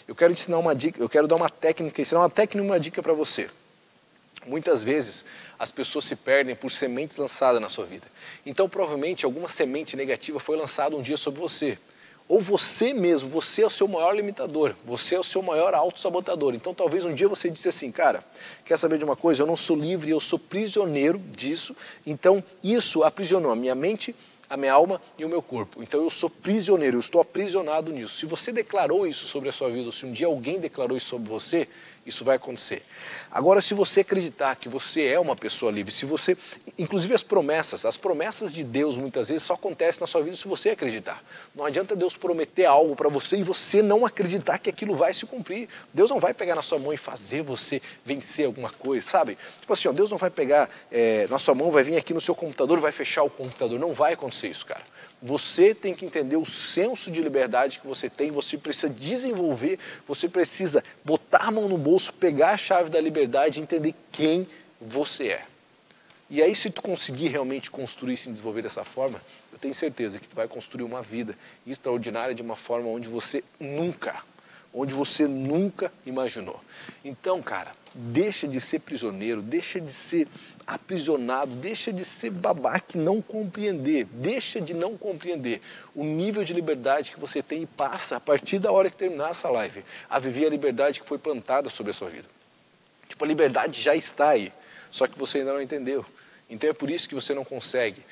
Eu 0.06 0.14
quero 0.14 0.32
ensinar 0.32 0.58
uma 0.58 0.74
dica, 0.74 1.00
eu 1.00 1.08
quero 1.08 1.26
dar 1.26 1.36
uma 1.36 1.48
técnica, 1.48 2.02
ensinar 2.02 2.20
uma 2.20 2.30
técnica 2.30 2.62
e 2.62 2.68
uma 2.68 2.78
dica 2.78 3.02
para 3.02 3.14
você. 3.14 3.48
Muitas 4.46 4.84
vezes 4.84 5.24
as 5.58 5.70
pessoas 5.70 6.04
se 6.04 6.14
perdem 6.14 6.54
por 6.54 6.70
sementes 6.70 7.16
lançadas 7.16 7.60
na 7.60 7.70
sua 7.70 7.86
vida. 7.86 8.06
Então, 8.44 8.68
provavelmente, 8.68 9.24
alguma 9.24 9.48
semente 9.48 9.96
negativa 9.96 10.38
foi 10.38 10.56
lançada 10.56 10.94
um 10.94 11.00
dia 11.00 11.16
sobre 11.16 11.40
você 11.40 11.78
ou 12.28 12.40
você 12.40 12.94
mesmo, 12.94 13.28
você 13.28 13.62
é 13.62 13.66
o 13.66 13.70
seu 13.70 13.86
maior 13.86 14.14
limitador, 14.14 14.74
você 14.84 15.14
é 15.14 15.20
o 15.20 15.24
seu 15.24 15.42
maior 15.42 15.74
autossabotador. 15.74 16.54
Então 16.54 16.72
talvez 16.72 17.04
um 17.04 17.14
dia 17.14 17.28
você 17.28 17.50
disse 17.50 17.68
assim, 17.68 17.92
cara, 17.92 18.24
quer 18.64 18.78
saber 18.78 18.98
de 18.98 19.04
uma 19.04 19.16
coisa? 19.16 19.42
Eu 19.42 19.46
não 19.46 19.56
sou 19.56 19.76
livre, 19.76 20.10
eu 20.10 20.20
sou 20.20 20.38
prisioneiro 20.38 21.18
disso. 21.18 21.76
Então 22.06 22.42
isso 22.62 23.02
aprisionou 23.02 23.52
a 23.52 23.56
minha 23.56 23.74
mente, 23.74 24.14
a 24.48 24.56
minha 24.56 24.72
alma 24.72 25.02
e 25.18 25.24
o 25.24 25.28
meu 25.28 25.42
corpo. 25.42 25.82
Então 25.82 26.02
eu 26.02 26.08
sou 26.08 26.30
prisioneiro, 26.30 26.96
eu 26.96 27.00
estou 27.00 27.20
aprisionado 27.20 27.92
nisso. 27.92 28.16
Se 28.16 28.26
você 28.26 28.52
declarou 28.52 29.06
isso 29.06 29.26
sobre 29.26 29.50
a 29.50 29.52
sua 29.52 29.68
vida, 29.70 29.92
se 29.92 30.06
um 30.06 30.12
dia 30.12 30.26
alguém 30.26 30.58
declarou 30.58 30.96
isso 30.96 31.08
sobre 31.08 31.28
você, 31.28 31.68
isso 32.06 32.24
vai 32.24 32.36
acontecer. 32.36 32.82
Agora, 33.30 33.60
se 33.60 33.74
você 33.74 34.00
acreditar 34.00 34.54
que 34.56 34.68
você 34.68 35.06
é 35.06 35.18
uma 35.18 35.34
pessoa 35.34 35.72
livre, 35.72 35.92
se 35.92 36.04
você, 36.04 36.36
inclusive 36.78 37.14
as 37.14 37.22
promessas, 37.22 37.84
as 37.84 37.96
promessas 37.96 38.52
de 38.52 38.62
Deus 38.62 38.96
muitas 38.96 39.28
vezes 39.28 39.42
só 39.42 39.54
acontecem 39.54 40.00
na 40.00 40.06
sua 40.06 40.22
vida 40.22 40.36
se 40.36 40.46
você 40.46 40.70
acreditar. 40.70 41.22
Não 41.54 41.64
adianta 41.64 41.96
Deus 41.96 42.16
prometer 42.16 42.66
algo 42.66 42.94
para 42.94 43.08
você 43.08 43.36
e 43.36 43.42
você 43.42 43.82
não 43.82 44.04
acreditar 44.04 44.58
que 44.58 44.68
aquilo 44.68 44.94
vai 44.94 45.14
se 45.14 45.26
cumprir. 45.26 45.68
Deus 45.92 46.10
não 46.10 46.20
vai 46.20 46.34
pegar 46.34 46.54
na 46.54 46.62
sua 46.62 46.78
mão 46.78 46.92
e 46.92 46.96
fazer 46.96 47.42
você 47.42 47.80
vencer 48.04 48.46
alguma 48.46 48.70
coisa, 48.70 49.08
sabe? 49.08 49.38
Tipo 49.60 49.72
assim, 49.72 49.88
ó, 49.88 49.92
Deus 49.92 50.10
não 50.10 50.18
vai 50.18 50.30
pegar 50.30 50.68
é, 50.90 51.26
na 51.28 51.38
sua 51.38 51.54
mão, 51.54 51.70
vai 51.70 51.82
vir 51.82 51.96
aqui 51.96 52.12
no 52.12 52.20
seu 52.20 52.34
computador, 52.34 52.80
vai 52.80 52.92
fechar 52.92 53.22
o 53.22 53.30
computador. 53.30 53.78
Não 53.78 53.94
vai 53.94 54.12
acontecer 54.12 54.48
isso, 54.48 54.66
cara. 54.66 54.93
Você 55.26 55.74
tem 55.74 55.94
que 55.94 56.04
entender 56.04 56.36
o 56.36 56.44
senso 56.44 57.10
de 57.10 57.22
liberdade 57.22 57.78
que 57.78 57.86
você 57.86 58.10
tem, 58.10 58.30
você 58.30 58.58
precisa 58.58 58.90
desenvolver, 58.92 59.78
você 60.06 60.28
precisa 60.28 60.84
botar 61.02 61.44
a 61.44 61.50
mão 61.50 61.66
no 61.66 61.78
bolso, 61.78 62.12
pegar 62.12 62.50
a 62.50 62.56
chave 62.58 62.90
da 62.90 63.00
liberdade 63.00 63.58
e 63.58 63.62
entender 63.62 63.94
quem 64.12 64.46
você 64.78 65.28
é. 65.28 65.44
E 66.28 66.42
aí, 66.42 66.54
se 66.54 66.68
tu 66.68 66.82
conseguir 66.82 67.28
realmente 67.28 67.70
construir 67.70 68.14
e 68.14 68.16
se 68.18 68.30
desenvolver 68.30 68.60
dessa 68.60 68.84
forma, 68.84 69.18
eu 69.50 69.58
tenho 69.58 69.74
certeza 69.74 70.18
que 70.18 70.28
tu 70.28 70.36
vai 70.36 70.46
construir 70.46 70.84
uma 70.84 71.00
vida 71.00 71.34
extraordinária 71.66 72.34
de 72.34 72.42
uma 72.42 72.54
forma 72.54 72.88
onde 72.90 73.08
você 73.08 73.42
nunca, 73.58 74.22
onde 74.74 74.92
você 74.92 75.26
nunca 75.26 75.90
imaginou. 76.04 76.62
Então, 77.02 77.40
cara, 77.40 77.72
deixa 77.94 78.46
de 78.46 78.60
ser 78.60 78.80
prisioneiro, 78.80 79.40
deixa 79.40 79.80
de 79.80 79.92
ser 79.92 80.28
aprisionado, 80.66 81.54
deixa 81.54 81.92
de 81.92 82.04
ser 82.04 82.30
babaca 82.30 82.96
e 82.96 82.98
não 82.98 83.20
compreender, 83.20 84.06
deixa 84.06 84.60
de 84.60 84.72
não 84.72 84.96
compreender 84.96 85.60
o 85.94 86.04
nível 86.04 86.44
de 86.44 86.52
liberdade 86.52 87.12
que 87.12 87.20
você 87.20 87.42
tem 87.42 87.62
e 87.62 87.66
passa 87.66 88.16
a 88.16 88.20
partir 88.20 88.58
da 88.58 88.72
hora 88.72 88.90
que 88.90 88.96
terminar 88.96 89.30
essa 89.30 89.48
live 89.50 89.84
a 90.08 90.18
viver 90.18 90.46
a 90.46 90.50
liberdade 90.50 91.00
que 91.00 91.08
foi 91.08 91.18
plantada 91.18 91.68
sobre 91.68 91.90
a 91.90 91.94
sua 91.94 92.08
vida. 92.08 92.28
Tipo, 93.08 93.24
a 93.24 93.28
liberdade 93.28 93.80
já 93.80 93.94
está 93.94 94.30
aí, 94.30 94.52
só 94.90 95.06
que 95.06 95.18
você 95.18 95.38
ainda 95.38 95.52
não 95.52 95.62
entendeu. 95.62 96.04
Então 96.48 96.68
é 96.68 96.72
por 96.74 96.90
isso 96.90 97.08
que 97.08 97.14
você 97.14 97.32
não 97.32 97.44
consegue. 97.44 98.02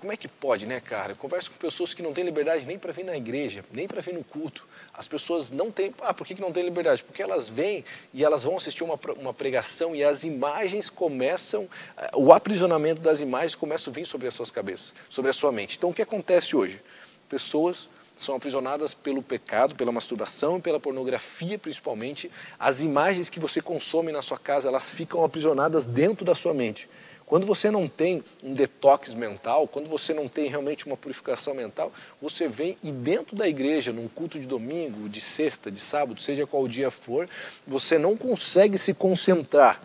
Como 0.00 0.12
é 0.12 0.16
que 0.16 0.26
pode, 0.26 0.66
né, 0.66 0.80
cara? 0.80 1.14
Converso 1.14 1.52
com 1.52 1.56
pessoas 1.56 1.94
que 1.94 2.02
não 2.02 2.12
têm 2.12 2.24
liberdade 2.24 2.66
nem 2.66 2.78
para 2.78 2.92
vir 2.92 3.04
na 3.04 3.16
igreja, 3.16 3.64
nem 3.72 3.86
para 3.86 4.00
vir 4.00 4.12
no 4.12 4.24
culto. 4.24 4.66
As 4.92 5.06
pessoas 5.06 5.52
não 5.52 5.70
têm. 5.70 5.94
Ah, 6.00 6.12
por 6.12 6.26
que, 6.26 6.34
que 6.34 6.40
não 6.40 6.52
têm 6.52 6.64
liberdade? 6.64 7.02
Porque 7.04 7.22
elas 7.22 7.48
vêm 7.48 7.84
e 8.12 8.24
elas 8.24 8.42
vão 8.42 8.56
assistir 8.56 8.82
uma, 8.82 8.98
uma 9.16 9.32
pregação 9.32 9.94
e 9.94 10.02
as 10.02 10.24
imagens 10.24 10.90
começam. 10.90 11.68
Eh, 11.96 12.10
o 12.14 12.32
aprisionamento 12.32 13.00
das 13.00 13.20
imagens 13.20 13.54
começa 13.54 13.88
a 13.88 13.92
vir 13.92 14.04
sobre 14.04 14.26
as 14.26 14.34
suas 14.34 14.50
cabeças, 14.50 14.92
sobre 15.08 15.30
a 15.30 15.34
sua 15.34 15.52
mente. 15.52 15.76
Então 15.76 15.90
o 15.90 15.94
que 15.94 16.02
acontece 16.02 16.56
hoje? 16.56 16.80
Pessoas 17.28 17.88
são 18.16 18.34
aprisionadas 18.34 18.92
pelo 18.92 19.22
pecado, 19.22 19.74
pela 19.76 19.92
masturbação 19.92 20.58
e 20.58 20.60
pela 20.60 20.80
pornografia 20.80 21.56
principalmente. 21.56 22.30
As 22.58 22.80
imagens 22.80 23.30
que 23.30 23.40
você 23.40 23.60
consome 23.62 24.10
na 24.10 24.22
sua 24.22 24.38
casa, 24.38 24.68
elas 24.68 24.90
ficam 24.90 25.24
aprisionadas 25.24 25.86
dentro 25.86 26.24
da 26.24 26.34
sua 26.34 26.52
mente. 26.52 26.88
Quando 27.30 27.46
você 27.46 27.70
não 27.70 27.86
tem 27.86 28.24
um 28.42 28.52
detox 28.52 29.14
mental, 29.14 29.68
quando 29.68 29.88
você 29.88 30.12
não 30.12 30.26
tem 30.26 30.48
realmente 30.48 30.84
uma 30.84 30.96
purificação 30.96 31.54
mental, 31.54 31.92
você 32.20 32.48
vem 32.48 32.76
e 32.82 32.90
dentro 32.90 33.36
da 33.36 33.46
igreja, 33.46 33.92
num 33.92 34.08
culto 34.08 34.36
de 34.36 34.44
domingo, 34.44 35.08
de 35.08 35.20
sexta, 35.20 35.70
de 35.70 35.78
sábado, 35.78 36.20
seja 36.20 36.44
qual 36.44 36.66
dia 36.66 36.90
for, 36.90 37.28
você 37.64 37.96
não 37.98 38.16
consegue 38.16 38.76
se 38.76 38.92
concentrar 38.92 39.80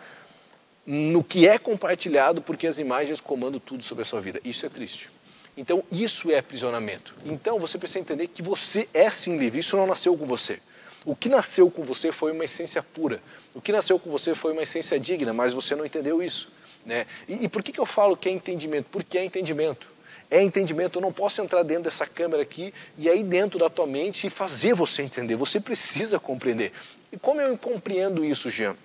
no 0.87 1.23
que 1.23 1.47
é 1.47 1.59
compartilhado 1.59 2.41
porque 2.41 2.65
as 2.65 2.79
imagens 2.79 3.21
comandam 3.21 3.59
tudo 3.59 3.83
sobre 3.83 4.01
a 4.01 4.05
sua 4.05 4.19
vida. 4.19 4.41
Isso 4.43 4.65
é 4.65 4.69
triste. 4.69 5.07
Então, 5.55 5.83
isso 5.91 6.31
é 6.31 6.39
aprisionamento. 6.39 7.13
Então, 7.23 7.59
você 7.59 7.77
precisa 7.77 7.99
entender 7.99 8.25
que 8.25 8.41
você 8.41 8.89
é 8.91 9.11
sim 9.11 9.37
livre. 9.37 9.59
Isso 9.59 9.77
não 9.77 9.85
nasceu 9.85 10.17
com 10.17 10.25
você. 10.25 10.57
O 11.05 11.15
que 11.15 11.29
nasceu 11.29 11.69
com 11.69 11.83
você 11.83 12.11
foi 12.11 12.31
uma 12.31 12.45
essência 12.45 12.81
pura. 12.81 13.21
O 13.53 13.61
que 13.61 13.71
nasceu 13.71 13.99
com 13.99 14.09
você 14.09 14.33
foi 14.33 14.51
uma 14.51 14.63
essência 14.63 14.99
digna, 14.99 15.31
mas 15.31 15.53
você 15.53 15.75
não 15.75 15.85
entendeu 15.85 16.23
isso. 16.23 16.54
Né? 16.85 17.07
E, 17.27 17.45
e 17.45 17.49
por 17.49 17.63
que, 17.63 17.71
que 17.71 17.79
eu 17.79 17.85
falo 17.85 18.15
que 18.15 18.29
é 18.29 18.31
entendimento? 18.31 18.87
Porque 18.91 19.17
é 19.17 19.25
entendimento. 19.25 19.87
É 20.29 20.41
entendimento. 20.41 20.97
Eu 20.97 21.01
não 21.01 21.11
posso 21.11 21.41
entrar 21.41 21.63
dentro 21.63 21.83
dessa 21.83 22.05
câmera 22.05 22.43
aqui 22.43 22.73
e 22.97 23.09
aí 23.09 23.23
dentro 23.23 23.57
da 23.57 23.69
tua 23.69 23.87
mente 23.87 24.27
e 24.27 24.29
fazer 24.29 24.73
você 24.73 25.01
entender. 25.01 25.35
Você 25.35 25.59
precisa 25.59 26.19
compreender. 26.19 26.71
E 27.11 27.17
como 27.17 27.41
eu 27.41 27.57
compreendo 27.57 28.23
isso, 28.23 28.49
Jean? 28.49 28.75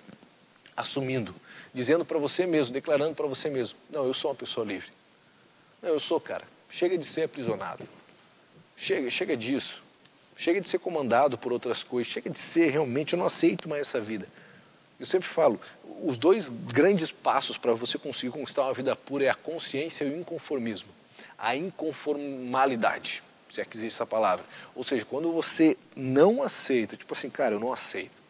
Assumindo, 0.75 1.35
dizendo 1.73 2.05
para 2.05 2.17
você 2.17 2.45
mesmo, 2.45 2.73
declarando 2.73 3.13
para 3.13 3.27
você 3.27 3.49
mesmo: 3.49 3.77
não, 3.89 4.05
eu 4.05 4.13
sou 4.13 4.31
uma 4.31 4.35
pessoa 4.35 4.65
livre. 4.65 4.89
Não, 5.81 5.89
eu 5.89 5.99
sou, 5.99 6.19
cara. 6.19 6.43
Chega 6.69 6.97
de 6.97 7.05
ser 7.05 7.23
aprisionado. 7.23 7.87
Chega, 8.77 9.09
chega 9.09 9.35
disso. 9.35 9.83
Chega 10.37 10.61
de 10.61 10.69
ser 10.69 10.79
comandado 10.79 11.37
por 11.37 11.51
outras 11.51 11.83
coisas. 11.83 12.11
Chega 12.11 12.29
de 12.29 12.39
ser 12.39 12.69
realmente. 12.71 13.13
Eu 13.13 13.19
não 13.19 13.25
aceito 13.25 13.67
mais 13.67 13.81
essa 13.81 13.99
vida. 13.99 14.27
Eu 15.01 15.07
sempre 15.07 15.27
falo, 15.27 15.59
os 16.03 16.15
dois 16.15 16.47
grandes 16.47 17.09
passos 17.09 17.57
para 17.57 17.73
você 17.73 17.97
conseguir 17.97 18.31
conquistar 18.31 18.61
uma 18.61 18.73
vida 18.75 18.95
pura 18.95 19.23
é 19.23 19.29
a 19.29 19.33
consciência 19.33 20.05
e 20.05 20.11
o 20.11 20.15
inconformismo. 20.15 20.89
A 21.39 21.55
inconformalidade, 21.55 23.23
se 23.49 23.59
é 23.59 23.65
que 23.65 23.75
existe 23.75 23.95
essa 23.95 24.05
palavra. 24.05 24.45
Ou 24.75 24.83
seja, 24.83 25.03
quando 25.03 25.31
você 25.31 25.75
não 25.95 26.43
aceita, 26.43 26.95
tipo 26.95 27.11
assim, 27.15 27.31
cara, 27.31 27.55
eu 27.55 27.59
não 27.59 27.73
aceito. 27.73 28.20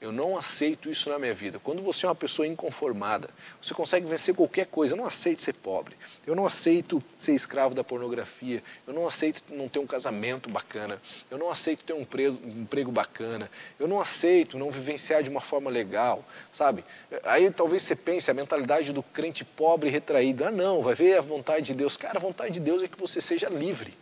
Eu 0.00 0.12
não 0.12 0.36
aceito 0.36 0.90
isso 0.90 1.08
na 1.08 1.18
minha 1.18 1.32
vida. 1.32 1.58
Quando 1.58 1.82
você 1.82 2.04
é 2.04 2.08
uma 2.08 2.14
pessoa 2.14 2.46
inconformada, 2.46 3.30
você 3.62 3.72
consegue 3.72 4.06
vencer 4.06 4.34
qualquer 4.34 4.66
coisa. 4.66 4.92
Eu 4.92 4.98
não 4.98 5.06
aceito 5.06 5.42
ser 5.42 5.54
pobre. 5.54 5.96
Eu 6.26 6.36
não 6.36 6.46
aceito 6.46 7.02
ser 7.16 7.34
escravo 7.34 7.74
da 7.74 7.82
pornografia. 7.82 8.62
Eu 8.86 8.92
não 8.92 9.08
aceito 9.08 9.42
não 9.48 9.68
ter 9.68 9.78
um 9.78 9.86
casamento 9.86 10.50
bacana. 10.50 11.00
Eu 11.30 11.38
não 11.38 11.50
aceito 11.50 11.84
ter 11.84 11.94
um 11.94 12.02
emprego, 12.02 12.38
um 12.44 12.62
emprego 12.62 12.92
bacana. 12.92 13.50
Eu 13.80 13.88
não 13.88 14.00
aceito 14.00 14.58
não 14.58 14.70
vivenciar 14.70 15.22
de 15.22 15.30
uma 15.30 15.40
forma 15.40 15.70
legal, 15.70 16.24
sabe? 16.52 16.84
Aí 17.24 17.50
talvez 17.50 17.82
você 17.82 17.96
pense 17.96 18.30
a 18.30 18.34
mentalidade 18.34 18.92
do 18.92 19.02
crente 19.02 19.44
pobre 19.44 19.88
retraído. 19.88 20.44
Ah, 20.44 20.50
não, 20.50 20.82
vai 20.82 20.94
ver 20.94 21.16
a 21.18 21.22
vontade 21.22 21.66
de 21.66 21.74
Deus. 21.74 21.96
Cara, 21.96 22.18
a 22.18 22.22
vontade 22.22 22.54
de 22.54 22.60
Deus 22.60 22.82
é 22.82 22.88
que 22.88 22.98
você 22.98 23.20
seja 23.20 23.48
livre. 23.48 23.94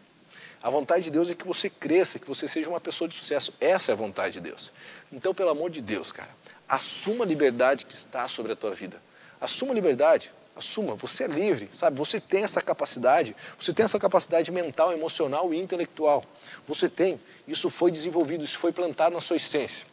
A 0.64 0.70
vontade 0.70 1.04
de 1.04 1.10
Deus 1.10 1.28
é 1.28 1.34
que 1.34 1.46
você 1.46 1.68
cresça, 1.68 2.18
que 2.18 2.26
você 2.26 2.48
seja 2.48 2.70
uma 2.70 2.80
pessoa 2.80 3.06
de 3.06 3.14
sucesso. 3.14 3.52
Essa 3.60 3.92
é 3.92 3.94
a 3.94 3.96
vontade 3.96 4.32
de 4.32 4.40
Deus. 4.40 4.72
Então, 5.12 5.34
pelo 5.34 5.50
amor 5.50 5.68
de 5.68 5.82
Deus, 5.82 6.10
cara, 6.10 6.30
assuma 6.66 7.22
a 7.22 7.28
liberdade 7.28 7.84
que 7.84 7.94
está 7.94 8.26
sobre 8.28 8.52
a 8.52 8.56
tua 8.56 8.70
vida. 8.70 8.96
Assuma 9.38 9.72
a 9.72 9.74
liberdade, 9.74 10.32
assuma, 10.56 10.94
você 10.94 11.24
é 11.24 11.26
livre, 11.26 11.68
sabe? 11.74 11.98
Você 11.98 12.18
tem 12.18 12.44
essa 12.44 12.62
capacidade, 12.62 13.36
você 13.58 13.74
tem 13.74 13.84
essa 13.84 13.98
capacidade 13.98 14.50
mental, 14.50 14.90
emocional 14.90 15.52
e 15.52 15.60
intelectual. 15.60 16.24
Você 16.66 16.88
tem, 16.88 17.20
isso 17.46 17.68
foi 17.68 17.90
desenvolvido, 17.90 18.42
isso 18.42 18.56
foi 18.56 18.72
plantado 18.72 19.14
na 19.14 19.20
sua 19.20 19.36
essência. 19.36 19.84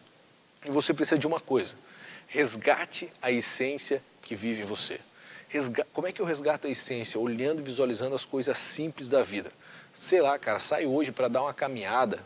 E 0.65 0.71
você 0.71 0.93
precisa 0.93 1.19
de 1.19 1.27
uma 1.27 1.41
coisa: 1.41 1.75
resgate 2.27 3.11
a 3.21 3.29
essência 3.29 4.01
que 4.21 4.37
vive 4.37 4.61
em 4.61 4.65
você. 4.65 5.01
Resga 5.49 5.85
Como 5.91 6.07
é 6.07 6.13
que 6.13 6.21
eu 6.21 6.25
resgato 6.25 6.65
a 6.65 6.69
essência? 6.69 7.19
Olhando 7.19 7.59
e 7.59 7.63
visualizando 7.65 8.15
as 8.15 8.23
coisas 8.23 8.57
simples 8.57 9.09
da 9.09 9.21
vida 9.21 9.51
sei 9.93 10.21
lá, 10.21 10.37
cara, 10.37 10.59
sai 10.59 10.85
hoje 10.85 11.11
para 11.11 11.27
dar 11.27 11.41
uma 11.41 11.53
caminhada, 11.53 12.19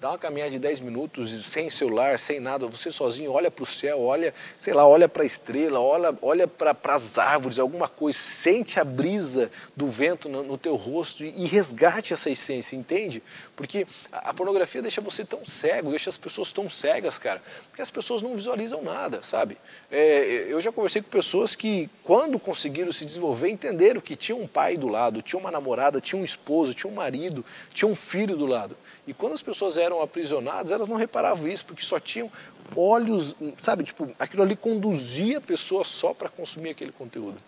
dá 0.00 0.10
uma 0.10 0.18
caminhada 0.18 0.50
de 0.50 0.58
10 0.58 0.80
minutos, 0.80 1.48
sem 1.48 1.70
celular, 1.70 2.18
sem 2.18 2.40
nada, 2.40 2.66
você 2.66 2.90
sozinho, 2.90 3.32
olha 3.32 3.50
para 3.50 3.62
o 3.62 3.66
céu, 3.66 4.02
olha, 4.02 4.34
sei 4.58 4.74
lá, 4.74 4.86
olha 4.86 5.08
para 5.08 5.22
a 5.22 5.26
estrela, 5.26 5.80
olha, 5.80 6.14
olha 6.20 6.46
para 6.46 6.76
as 6.94 7.16
árvores, 7.16 7.58
alguma 7.58 7.88
coisa, 7.88 8.18
sente 8.18 8.78
a 8.78 8.84
brisa 8.84 9.50
do 9.74 9.86
vento 9.86 10.28
no, 10.28 10.42
no 10.42 10.58
teu 10.58 10.76
rosto 10.76 11.24
e, 11.24 11.44
e, 11.44 11.46
resgate 11.46 12.12
essa 12.12 12.28
essência, 12.28 12.76
entende? 12.76 13.22
Porque 13.56 13.86
a, 14.10 14.34
pornografia 14.34 14.82
deixa 14.82 15.00
você 15.00 15.24
tão 15.24 15.44
cego, 15.44 15.90
deixa 15.90 16.10
as 16.10 16.16
pessoas 16.16 16.52
tão 16.52 16.68
cegas, 16.68 17.18
cara, 17.18 17.40
porque 17.68 17.80
as 17.80 17.90
pessoas 17.90 18.20
não 18.20 18.34
visualizam 18.34 18.82
nada, 18.82 19.22
sabe? 19.22 19.56
É, 19.90 20.46
eu 20.48 20.60
já 20.60 20.72
conversei 20.72 21.00
com 21.00 21.08
pessoas 21.08 21.54
que, 21.54 21.88
quando 22.02 22.38
conseguiram 22.38 22.90
se 22.92 23.04
desenvolver, 23.04 23.48
entenderam 23.48 24.00
que 24.00 24.16
tinha 24.16 24.34
um 24.34 24.46
pai 24.46 24.76
do 24.76 24.88
lado, 24.88 25.22
tinha 25.22 25.38
uma 25.38 25.52
namorada, 25.52 26.00
tinha 26.00 26.20
um 26.20 26.24
esposo, 26.24 26.74
tinha 26.74 26.90
um 26.90 26.96
marido, 26.96 27.44
tinha 27.72 27.88
um 27.88 27.94
filho 27.94 28.36
do 28.36 28.46
lado. 28.46 28.76
E 29.06 29.14
quando 29.14 29.34
as 29.34 29.42
pessoas 29.42 29.76
eram 29.76 30.02
aprisionadas, 30.02 30.72
elas 30.72 30.88
não 30.88 30.96
reparavam 30.96 31.46
isso, 31.46 31.64
porque 31.64 31.84
só 31.84 32.00
tinham 32.00 32.30
olhos, 32.74 33.36
sabe, 33.56 33.84
tipo, 33.84 34.10
aquilo 34.18 34.42
ali 34.42 34.56
conduzia 34.56 35.38
a 35.38 35.40
pessoa 35.40 35.84
só 35.84 36.12
para 36.12 36.28
consumir 36.28 36.70
aquele 36.70 36.90
conteúdo. 36.90 37.38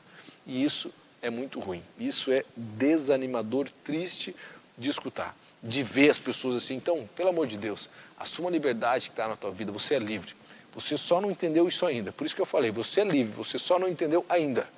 E 0.46 0.62
isso 0.62 0.92
é 1.20 1.30
muito 1.30 1.58
ruim. 1.58 1.82
Isso 1.98 2.30
é 2.30 2.44
desanimador, 2.56 3.68
triste 3.84 4.36
de 4.78 4.90
escutar, 4.90 5.34
de 5.66 5.82
ver 5.82 6.10
as 6.10 6.18
pessoas 6.18 6.56
assim. 6.62 6.74
Então, 6.74 7.08
pelo 7.16 7.30
amor 7.30 7.46
de 7.46 7.56
Deus, 7.56 7.88
assuma 8.18 8.48
a 8.48 8.52
liberdade 8.52 9.06
que 9.06 9.12
está 9.12 9.28
na 9.28 9.36
tua 9.36 9.50
vida, 9.50 9.72
você 9.72 9.96
é 9.96 9.98
livre. 9.98 10.34
Você 10.74 10.96
só 10.96 11.20
não 11.20 11.30
entendeu 11.30 11.66
isso 11.66 11.86
ainda. 11.86 12.12
Por 12.12 12.26
isso 12.26 12.34
que 12.34 12.42
eu 12.42 12.46
falei, 12.46 12.70
você 12.70 13.00
é 13.00 13.04
livre, 13.04 13.32
você 13.32 13.58
só 13.58 13.78
não 13.78 13.88
entendeu 13.88 14.24
ainda. 14.28 14.68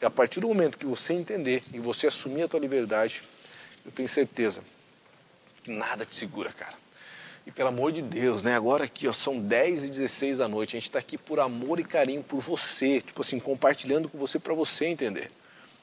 E 0.00 0.04
a 0.04 0.10
partir 0.10 0.40
do 0.40 0.48
momento 0.48 0.78
que 0.78 0.86
você 0.86 1.12
entender 1.12 1.62
e 1.72 1.78
você 1.78 2.06
assumir 2.06 2.42
a 2.42 2.48
tua 2.48 2.60
liberdade, 2.60 3.22
eu 3.84 3.92
tenho 3.92 4.08
certeza 4.08 4.62
nada 5.66 6.04
te 6.04 6.14
segura, 6.14 6.52
cara. 6.52 6.74
E 7.46 7.50
pelo 7.50 7.68
amor 7.68 7.92
de 7.92 8.02
Deus, 8.02 8.42
né? 8.42 8.56
Agora 8.56 8.84
aqui, 8.84 9.06
ó, 9.06 9.12
são 9.12 9.38
10 9.38 9.84
e 9.84 9.90
16 9.90 10.38
da 10.38 10.48
noite. 10.48 10.76
A 10.76 10.80
gente 10.80 10.88
está 10.88 10.98
aqui 10.98 11.16
por 11.16 11.38
amor 11.38 11.78
e 11.78 11.84
carinho 11.84 12.22
por 12.22 12.40
você, 12.40 13.00
tipo 13.00 13.20
assim, 13.20 13.38
compartilhando 13.38 14.08
com 14.08 14.18
você 14.18 14.38
para 14.38 14.52
você 14.52 14.86
entender. 14.86 15.30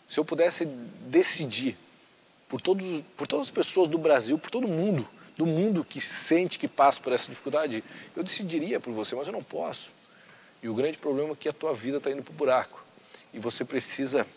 Se 0.10 0.20
eu 0.20 0.26
pudesse 0.26 0.66
decidir 0.66 1.78
por, 2.54 2.62
todos, 2.62 3.02
por 3.18 3.26
todas 3.26 3.48
as 3.48 3.50
pessoas 3.50 3.90
do 3.90 3.98
Brasil, 3.98 4.38
por 4.38 4.52
todo 4.52 4.68
mundo, 4.68 5.08
do 5.36 5.44
mundo 5.44 5.84
que 5.84 6.00
sente 6.00 6.60
que 6.60 6.68
passa 6.68 7.02
por 7.02 7.12
essa 7.12 7.28
dificuldade, 7.28 7.84
eu 8.16 8.22
decidiria 8.22 8.80
por 8.80 8.94
você, 8.94 9.16
mas 9.16 9.26
eu 9.26 9.34
não 9.34 9.42
posso. 9.42 9.90
E 10.62 10.70
o 10.70 10.74
grande 10.76 11.00
problema 11.00 11.32
é 11.32 11.36
que 11.36 11.50
a 11.50 11.52
tua 11.52 11.74
vida 11.74 11.98
está 11.98 12.12
indo 12.12 12.22
para 12.22 12.32
o 12.32 12.36
buraco. 12.36 12.86
E 13.34 13.40
você 13.40 13.66
precisa 13.66 14.28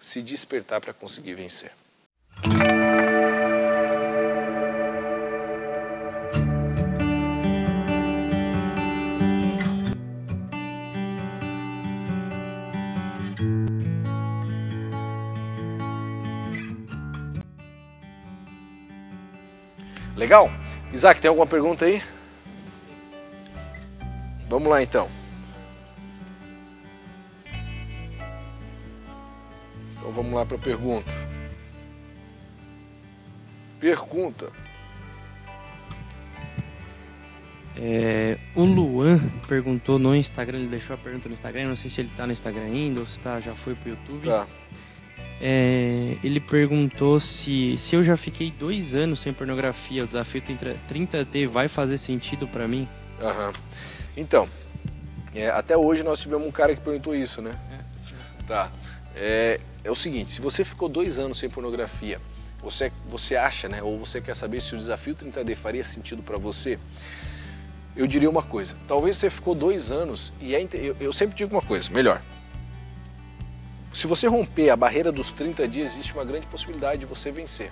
se 0.00 0.22
despertar 0.22 0.80
para 0.80 0.94
conseguir 0.94 1.34
vencer. 1.34 1.72
Legal? 20.16 20.50
Isaac, 20.92 21.20
tem 21.20 21.28
alguma 21.28 21.46
pergunta 21.46 21.84
aí? 21.84 22.02
Vamos 24.48 24.68
lá 24.68 24.82
então. 24.82 25.08
Então 29.96 30.12
vamos 30.12 30.32
lá 30.32 30.46
para 30.46 30.56
a 30.56 30.60
pergunta. 30.60 31.10
Pergunta. 33.80 34.52
É, 37.76 38.38
o 38.54 38.62
Luan 38.62 39.18
perguntou 39.48 39.98
no 39.98 40.14
Instagram, 40.14 40.60
ele 40.60 40.68
deixou 40.68 40.94
a 40.94 40.96
pergunta 40.96 41.28
no 41.28 41.34
Instagram, 41.34 41.68
não 41.68 41.76
sei 41.76 41.90
se 41.90 42.00
ele 42.00 42.08
está 42.08 42.24
no 42.24 42.32
Instagram 42.32 42.62
ainda 42.62 43.00
ou 43.00 43.06
se 43.06 43.18
tá, 43.18 43.40
já 43.40 43.52
foi 43.52 43.74
pro 43.74 43.90
YouTube. 43.90 44.24
Tá. 44.24 44.46
É, 45.46 46.16
ele 46.24 46.40
perguntou 46.40 47.20
se, 47.20 47.76
se 47.76 47.94
eu 47.94 48.02
já 48.02 48.16
fiquei 48.16 48.50
dois 48.50 48.94
anos 48.94 49.20
sem 49.20 49.30
pornografia, 49.30 50.02
o 50.02 50.06
desafio 50.06 50.40
30D 50.40 51.46
vai 51.46 51.68
fazer 51.68 51.98
sentido 51.98 52.48
para 52.48 52.66
mim? 52.66 52.88
Aham. 53.20 53.52
Então, 54.16 54.48
é, 55.34 55.50
até 55.50 55.76
hoje 55.76 56.02
nós 56.02 56.18
tivemos 56.18 56.48
um 56.48 56.50
cara 56.50 56.74
que 56.74 56.80
perguntou 56.80 57.14
isso, 57.14 57.42
né? 57.42 57.54
É, 57.70 58.46
tá. 58.46 58.72
É, 59.14 59.60
é 59.84 59.90
o 59.90 59.94
seguinte, 59.94 60.32
se 60.32 60.40
você 60.40 60.64
ficou 60.64 60.88
dois 60.88 61.18
anos 61.18 61.36
sem 61.36 61.50
pornografia, 61.50 62.18
você, 62.62 62.90
você 63.10 63.36
acha, 63.36 63.68
né, 63.68 63.82
ou 63.82 63.98
você 63.98 64.22
quer 64.22 64.34
saber 64.34 64.62
se 64.62 64.74
o 64.74 64.78
desafio 64.78 65.14
30D 65.14 65.54
faria 65.56 65.84
sentido 65.84 66.22
para 66.22 66.38
você, 66.38 66.78
eu 67.94 68.06
diria 68.06 68.30
uma 68.30 68.42
coisa. 68.42 68.74
Talvez 68.88 69.18
você 69.18 69.28
ficou 69.28 69.54
dois 69.54 69.92
anos 69.92 70.32
e 70.40 70.54
é, 70.54 70.66
eu, 70.72 70.96
eu 70.98 71.12
sempre 71.12 71.36
digo 71.36 71.54
uma 71.54 71.60
coisa, 71.60 71.90
melhor, 71.90 72.22
se 73.94 74.08
você 74.08 74.26
romper 74.26 74.70
a 74.70 74.76
barreira 74.76 75.12
dos 75.12 75.30
30 75.30 75.68
dias, 75.68 75.92
existe 75.92 76.12
uma 76.12 76.24
grande 76.24 76.48
possibilidade 76.48 76.98
de 76.98 77.06
você 77.06 77.30
vencer. 77.30 77.70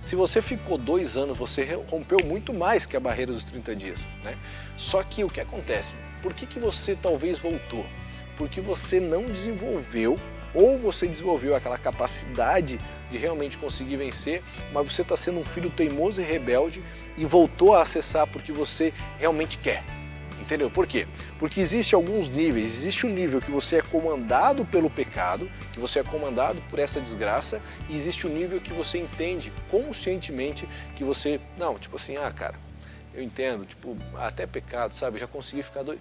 Se 0.00 0.16
você 0.16 0.42
ficou 0.42 0.76
dois 0.76 1.16
anos, 1.16 1.38
você 1.38 1.62
rompeu 1.88 2.18
muito 2.24 2.52
mais 2.52 2.86
que 2.86 2.96
a 2.96 3.00
barreira 3.00 3.32
dos 3.32 3.44
30 3.44 3.76
dias. 3.76 4.00
Né? 4.24 4.36
Só 4.76 5.00
que 5.04 5.22
o 5.22 5.28
que 5.28 5.40
acontece? 5.40 5.94
Por 6.22 6.34
que, 6.34 6.44
que 6.44 6.58
você 6.58 6.96
talvez 7.00 7.38
voltou? 7.38 7.86
Porque 8.36 8.60
você 8.60 8.98
não 8.98 9.26
desenvolveu 9.26 10.18
ou 10.52 10.76
você 10.76 11.06
desenvolveu 11.06 11.54
aquela 11.54 11.78
capacidade 11.78 12.80
de 13.08 13.16
realmente 13.16 13.56
conseguir 13.56 13.96
vencer, 13.96 14.42
mas 14.72 14.92
você 14.92 15.02
está 15.02 15.16
sendo 15.16 15.38
um 15.38 15.44
filho 15.44 15.70
teimoso 15.70 16.20
e 16.20 16.24
rebelde 16.24 16.82
e 17.16 17.24
voltou 17.24 17.76
a 17.76 17.82
acessar 17.82 18.26
porque 18.26 18.50
você 18.50 18.92
realmente 19.18 19.56
quer. 19.56 19.99
Entendeu? 20.40 20.70
Por 20.70 20.86
quê? 20.86 21.06
Porque 21.38 21.60
existe 21.60 21.94
alguns 21.94 22.28
níveis. 22.28 22.72
Existe 22.72 23.06
um 23.06 23.10
nível 23.10 23.40
que 23.40 23.50
você 23.50 23.76
é 23.76 23.82
comandado 23.82 24.64
pelo 24.64 24.88
pecado, 24.88 25.50
que 25.72 25.78
você 25.78 26.00
é 26.00 26.02
comandado 26.02 26.60
por 26.70 26.78
essa 26.78 27.00
desgraça, 27.00 27.60
e 27.88 27.96
existe 27.96 28.26
um 28.26 28.30
nível 28.30 28.60
que 28.60 28.72
você 28.72 28.98
entende 28.98 29.52
conscientemente 29.70 30.68
que 30.96 31.04
você, 31.04 31.40
não, 31.58 31.78
tipo 31.78 31.96
assim, 31.96 32.16
ah, 32.16 32.30
cara, 32.32 32.54
eu 33.14 33.22
entendo, 33.22 33.64
tipo, 33.66 33.96
até 34.16 34.46
pecado, 34.46 34.94
sabe? 34.94 35.18
já 35.18 35.26
consegui 35.26 35.62
ficar 35.62 35.82
dois, 35.82 35.98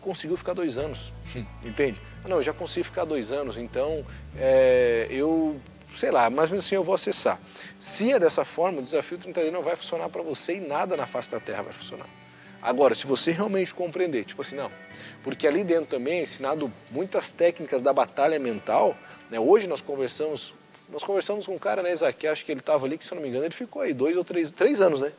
conseguiu 0.00 0.36
ficar 0.36 0.54
dois 0.54 0.78
anos, 0.78 1.12
entende? 1.62 2.00
Ah, 2.24 2.28
não, 2.28 2.36
eu 2.36 2.42
já 2.42 2.52
consegui 2.52 2.84
ficar 2.84 3.04
dois 3.04 3.30
anos, 3.32 3.56
então 3.56 4.04
é, 4.36 5.06
eu 5.10 5.60
sei 5.96 6.10
lá, 6.10 6.30
mas 6.30 6.52
assim 6.52 6.76
eu 6.76 6.84
vou 6.84 6.94
acessar. 6.94 7.40
Se 7.80 8.12
é 8.12 8.18
dessa 8.20 8.44
forma, 8.44 8.78
o 8.78 8.82
desafio 8.82 9.18
30D 9.18 9.50
não 9.50 9.62
vai 9.62 9.74
funcionar 9.74 10.08
para 10.08 10.22
você 10.22 10.56
e 10.56 10.60
nada 10.60 10.96
na 10.96 11.06
face 11.06 11.30
da 11.30 11.40
Terra 11.40 11.62
vai 11.62 11.72
funcionar. 11.72 12.06
Agora, 12.60 12.94
se 12.94 13.06
você 13.06 13.30
realmente 13.30 13.72
compreender, 13.72 14.24
tipo 14.24 14.42
assim, 14.42 14.56
não, 14.56 14.70
porque 15.22 15.46
ali 15.46 15.62
dentro 15.62 15.86
também 15.86 16.18
é 16.18 16.22
ensinado 16.22 16.70
muitas 16.90 17.30
técnicas 17.30 17.80
da 17.80 17.92
batalha 17.92 18.38
mental, 18.38 18.96
né? 19.30 19.38
Hoje 19.38 19.66
nós 19.66 19.80
conversamos, 19.80 20.54
nós 20.90 21.04
conversamos 21.04 21.46
com 21.46 21.54
um 21.54 21.58
cara, 21.58 21.82
né, 21.82 21.92
Isaac, 21.92 22.26
acho 22.26 22.44
que 22.44 22.52
ele 22.52 22.60
estava 22.60 22.84
ali, 22.84 22.98
que 22.98 23.04
se 23.04 23.12
eu 23.12 23.16
não 23.16 23.22
me 23.22 23.28
engano, 23.28 23.44
ele 23.44 23.54
ficou 23.54 23.82
aí 23.82 23.92
dois 23.92 24.16
ou 24.16 24.24
três, 24.24 24.50
três 24.50 24.80
anos, 24.80 25.00
né? 25.00 25.12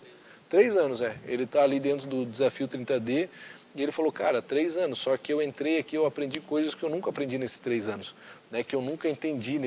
Três 0.50 0.76
anos, 0.76 1.00
é. 1.00 1.16
Ele 1.26 1.44
está 1.44 1.64
ali 1.64 1.80
dentro 1.80 2.08
do 2.08 2.26
desafio 2.26 2.68
30D 2.68 3.30
e 3.76 3.84
ele 3.84 3.92
falou, 3.92 4.12
cara, 4.12 4.42
três 4.42 4.76
anos, 4.76 5.00
só 5.00 5.16
que 5.16 5.32
eu 5.32 5.42
entrei 5.42 5.78
aqui, 5.78 5.96
eu 5.96 6.06
aprendi 6.06 6.42
coisas 6.42 6.74
que 6.74 6.84
eu 6.84 6.90
nunca 6.90 7.10
aprendi 7.10 7.38
nesses 7.38 7.60
três 7.60 7.88
anos, 7.88 8.16
né? 8.52 8.64
Que 8.64 8.76
eu 8.76 8.82
nunca 8.82 9.08
entendi, 9.08 9.60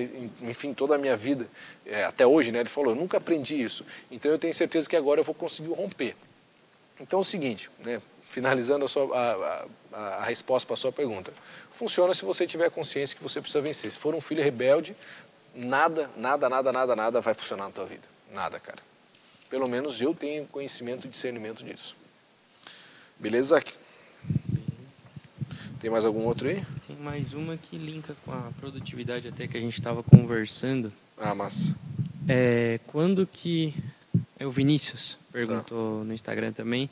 enfim, 0.42 0.74
toda 0.74 0.96
a 0.96 0.98
minha 0.98 1.16
vida, 1.16 1.46
é, 1.86 2.04
até 2.04 2.26
hoje, 2.26 2.52
né? 2.52 2.60
Ele 2.60 2.68
falou, 2.68 2.92
eu 2.92 2.96
nunca 2.96 3.16
aprendi 3.16 3.62
isso. 3.62 3.86
Então 4.10 4.30
eu 4.30 4.38
tenho 4.38 4.52
certeza 4.52 4.88
que 4.88 4.96
agora 4.96 5.20
eu 5.20 5.24
vou 5.24 5.34
conseguir 5.34 5.72
romper. 5.72 6.16
Então 7.02 7.18
é 7.18 7.22
o 7.22 7.24
seguinte, 7.24 7.68
né? 7.80 8.00
finalizando 8.30 8.86
a, 8.86 8.88
sua, 8.88 9.14
a, 9.14 9.66
a, 9.92 9.98
a 10.18 10.24
resposta 10.24 10.66
para 10.66 10.74
a 10.74 10.76
sua 10.78 10.90
pergunta, 10.90 11.32
funciona 11.74 12.14
se 12.14 12.24
você 12.24 12.46
tiver 12.46 12.70
consciência 12.70 13.14
que 13.14 13.22
você 13.22 13.40
precisa 13.42 13.60
vencer. 13.60 13.92
Se 13.92 13.98
for 13.98 14.14
um 14.14 14.20
filho 14.22 14.42
rebelde, 14.42 14.96
nada, 15.54 16.08
nada, 16.16 16.48
nada, 16.48 16.72
nada, 16.72 16.96
nada 16.96 17.20
vai 17.20 17.34
funcionar 17.34 17.64
na 17.64 17.70
tua 17.70 17.84
vida. 17.84 18.04
Nada, 18.32 18.58
cara. 18.58 18.78
Pelo 19.50 19.68
menos 19.68 20.00
eu 20.00 20.14
tenho 20.14 20.46
conhecimento 20.46 21.06
e 21.06 21.10
discernimento 21.10 21.62
disso. 21.62 21.94
Beleza, 23.18 23.48
Zac? 23.48 23.70
Tem 25.78 25.90
mais 25.90 26.04
algum 26.04 26.24
outro 26.24 26.48
aí? 26.48 26.64
Tem 26.86 26.96
mais 26.96 27.34
uma 27.34 27.56
que 27.56 27.76
linka 27.76 28.16
com 28.24 28.32
a 28.32 28.50
produtividade 28.58 29.28
até 29.28 29.46
que 29.46 29.58
a 29.58 29.60
gente 29.60 29.74
estava 29.78 30.02
conversando. 30.02 30.90
Ah, 31.18 31.34
mas 31.34 31.74
É, 32.28 32.80
quando 32.86 33.26
que... 33.26 33.74
É 34.42 34.46
o 34.46 34.50
Vinícius, 34.50 35.16
perguntou 35.30 36.00
tá. 36.00 36.04
no 36.04 36.12
Instagram 36.12 36.50
também. 36.50 36.90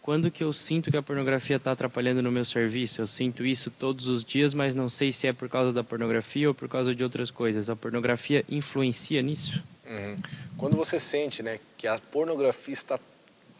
Quando 0.00 0.30
que 0.30 0.42
eu 0.42 0.50
sinto 0.50 0.90
que 0.90 0.96
a 0.96 1.02
pornografia 1.02 1.56
está 1.56 1.72
atrapalhando 1.72 2.22
no 2.22 2.32
meu 2.32 2.42
serviço? 2.42 3.02
Eu 3.02 3.06
sinto 3.06 3.44
isso 3.44 3.70
todos 3.70 4.06
os 4.06 4.24
dias, 4.24 4.54
mas 4.54 4.74
não 4.74 4.88
sei 4.88 5.12
se 5.12 5.26
é 5.26 5.32
por 5.34 5.46
causa 5.46 5.74
da 5.74 5.84
pornografia 5.84 6.48
ou 6.48 6.54
por 6.54 6.70
causa 6.70 6.94
de 6.94 7.04
outras 7.04 7.30
coisas. 7.30 7.68
A 7.68 7.76
pornografia 7.76 8.46
influencia 8.48 9.20
nisso? 9.20 9.62
Uhum. 9.84 10.16
Quando 10.56 10.74
você 10.74 10.98
sente 10.98 11.42
né, 11.42 11.60
que 11.76 11.86
a 11.86 11.98
pornografia 11.98 12.72
está 12.72 12.98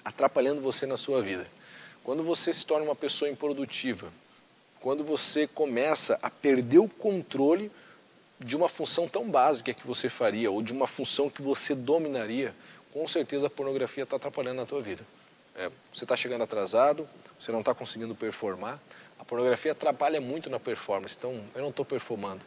atrapalhando 0.03 0.63
você 0.63 0.87
na 0.87 0.97
sua 0.97 1.21
vida, 1.21 1.47
quando 2.03 2.23
você 2.23 2.55
se 2.55 2.65
torna 2.65 2.87
uma 2.87 2.97
pessoa 2.97 3.31
improdutiva, 3.31 4.11
quando 4.81 5.05
você 5.05 5.47
começa 5.47 6.19
a 6.23 6.31
perder 6.31 6.79
o 6.79 6.89
controle 6.89 7.71
de 8.43 8.57
uma 8.57 8.71
função 8.71 9.07
tão 9.07 9.29
básica 9.29 9.75
que 9.75 9.87
você 9.87 10.09
faria 10.09 10.51
ou 10.51 10.63
de 10.63 10.73
uma 10.73 10.87
função 10.87 11.29
que 11.29 11.43
você 11.43 11.75
dominaria, 11.75 12.55
com 12.93 13.07
certeza 13.07 13.47
a 13.47 13.51
pornografia 13.51 14.05
está 14.05 14.17
atrapalhando 14.17 14.57
na 14.57 14.67
tua 14.67 14.81
vida. 14.83 15.05
É, 15.57 15.71
você 15.93 16.05
está 16.05 16.17
chegando 16.17 16.43
atrasado, 16.43 17.09
você 17.39 17.53
não 17.53 17.61
está 17.61 17.75
conseguindo 17.75 18.15
performar. 18.15 18.79
A 19.19 19.25
pornografia 19.25 19.73
atrapalha 19.73 20.21
muito 20.21 20.49
na 20.49 20.59
performance, 20.59 21.15
então 21.19 21.41
eu 21.55 21.63
não 21.63 21.71
estou 21.71 21.85
performando. 21.85 22.41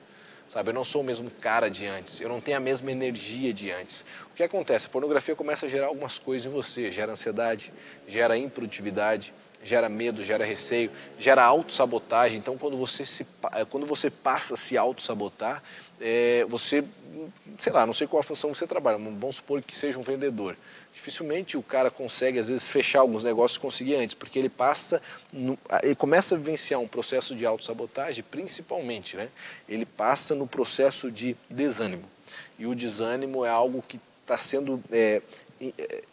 Sabe, 0.49 0.69
eu 0.69 0.73
não 0.73 0.83
sou 0.83 1.01
o 1.01 1.03
mesmo 1.03 1.31
cara 1.31 1.67
de 1.67 1.87
antes, 1.87 2.21
eu 2.21 2.29
não 2.29 2.39
tenho 2.39 2.57
a 2.57 2.59
mesma 2.59 2.91
energia 2.91 3.51
de 3.51 3.71
antes. 3.71 4.05
O 4.31 4.35
que 4.35 4.43
acontece? 4.43 4.85
A 4.85 4.89
pornografia 4.89 5.35
começa 5.35 5.65
a 5.65 5.69
gerar 5.69 5.87
algumas 5.87 6.19
coisas 6.19 6.45
em 6.45 6.53
você, 6.53 6.91
gera 6.91 7.11
ansiedade, 7.11 7.73
gera 8.07 8.37
improdutividade, 8.37 9.33
gera 9.63 9.89
medo, 9.89 10.23
gera 10.23 10.45
receio, 10.45 10.91
gera 11.17 11.43
autossabotagem. 11.43 12.37
Então, 12.37 12.57
quando 12.57 12.77
você, 12.77 13.05
se, 13.05 13.25
quando 13.69 13.87
você 13.87 14.11
passa 14.11 14.53
a 14.53 14.57
se 14.57 14.77
autossabotar, 14.77 15.63
é, 15.99 16.45
você, 16.47 16.83
sei 17.59 17.71
lá, 17.71 17.85
não 17.85 17.93
sei 17.93 18.07
qual 18.07 18.21
a 18.21 18.23
função 18.23 18.51
que 18.51 18.57
você 18.57 18.67
trabalha, 18.67 18.97
vamos 18.97 19.37
supor 19.37 19.61
que 19.61 19.77
seja 19.77 19.97
um 19.97 20.03
vendedor. 20.03 20.57
Dificilmente 20.93 21.57
o 21.57 21.63
cara 21.63 21.89
consegue, 21.89 22.39
às 22.39 22.47
vezes, 22.47 22.67
fechar 22.67 22.99
alguns 22.99 23.23
negócios 23.23 23.57
que 23.57 23.61
conseguia 23.61 23.99
antes, 23.99 24.13
porque 24.15 24.37
ele 24.37 24.49
passa, 24.49 25.01
no, 25.31 25.57
ele 25.81 25.95
começa 25.95 26.35
a 26.35 26.37
vivenciar 26.37 26.79
um 26.79 26.87
processo 26.87 27.35
de 27.35 27.45
autossabotagem, 27.45 28.23
principalmente, 28.29 29.15
né? 29.15 29.29
Ele 29.67 29.85
passa 29.85 30.35
no 30.35 30.47
processo 30.47 31.11
de 31.11 31.35
desânimo. 31.49 32.09
E 32.57 32.65
o 32.65 32.75
desânimo 32.75 33.43
é 33.43 33.49
algo 33.49 33.83
que 33.87 33.99
está 34.21 34.37
sendo 34.37 34.81
é, 34.91 35.21
é, 35.61 36.03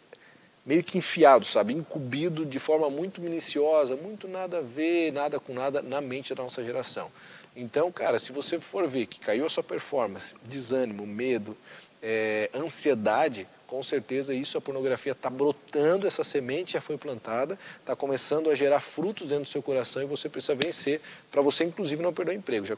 meio 0.65 0.83
que 0.83 0.97
enfiado, 0.97 1.45
sabe? 1.45 1.73
Incumbido 1.73 2.45
de 2.45 2.59
forma 2.59 2.89
muito 2.89 3.21
minuciosa, 3.21 3.95
muito 3.95 4.27
nada 4.27 4.59
a 4.59 4.61
ver, 4.61 5.11
nada 5.11 5.39
com 5.39 5.53
nada 5.53 5.81
na 5.81 6.01
mente 6.01 6.33
da 6.33 6.43
nossa 6.43 6.63
geração. 6.63 7.11
Então, 7.55 7.91
cara, 7.91 8.17
se 8.17 8.31
você 8.31 8.59
for 8.59 8.87
ver 8.87 9.07
que 9.07 9.19
caiu 9.19 9.45
a 9.45 9.49
sua 9.49 9.63
performance, 9.63 10.33
desânimo, 10.43 11.05
medo, 11.05 11.57
é, 12.01 12.49
ansiedade, 12.53 13.47
com 13.67 13.81
certeza 13.83 14.33
isso 14.33 14.57
a 14.57 14.61
pornografia 14.61 15.11
está 15.11 15.29
brotando, 15.29 16.07
essa 16.07 16.23
semente 16.23 16.73
já 16.73 16.81
foi 16.81 16.97
plantada, 16.97 17.59
está 17.79 17.95
começando 17.95 18.49
a 18.49 18.55
gerar 18.55 18.79
frutos 18.79 19.27
dentro 19.27 19.45
do 19.45 19.49
seu 19.49 19.61
coração 19.61 20.01
e 20.01 20.05
você 20.05 20.27
precisa 20.27 20.55
vencer 20.55 21.01
para 21.31 21.41
você, 21.41 21.63
inclusive, 21.63 22.01
não 22.01 22.13
perder 22.13 22.31
o 22.31 22.35
emprego. 22.35 22.65
Já 22.65 22.77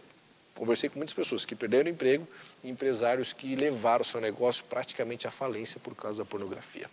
conversei 0.55 0.89
com 0.89 0.97
muitas 0.97 1.15
pessoas 1.15 1.45
que 1.45 1.55
perderam 1.55 1.86
o 1.86 1.93
emprego 1.93 2.27
e 2.63 2.69
empresários 2.69 3.33
que 3.33 3.55
levaram 3.55 4.01
o 4.01 4.05
seu 4.05 4.21
negócio 4.21 4.63
praticamente 4.65 5.27
à 5.27 5.31
falência 5.31 5.79
por 5.79 5.95
causa 5.95 6.19
da 6.19 6.25
pornografia. 6.25 6.88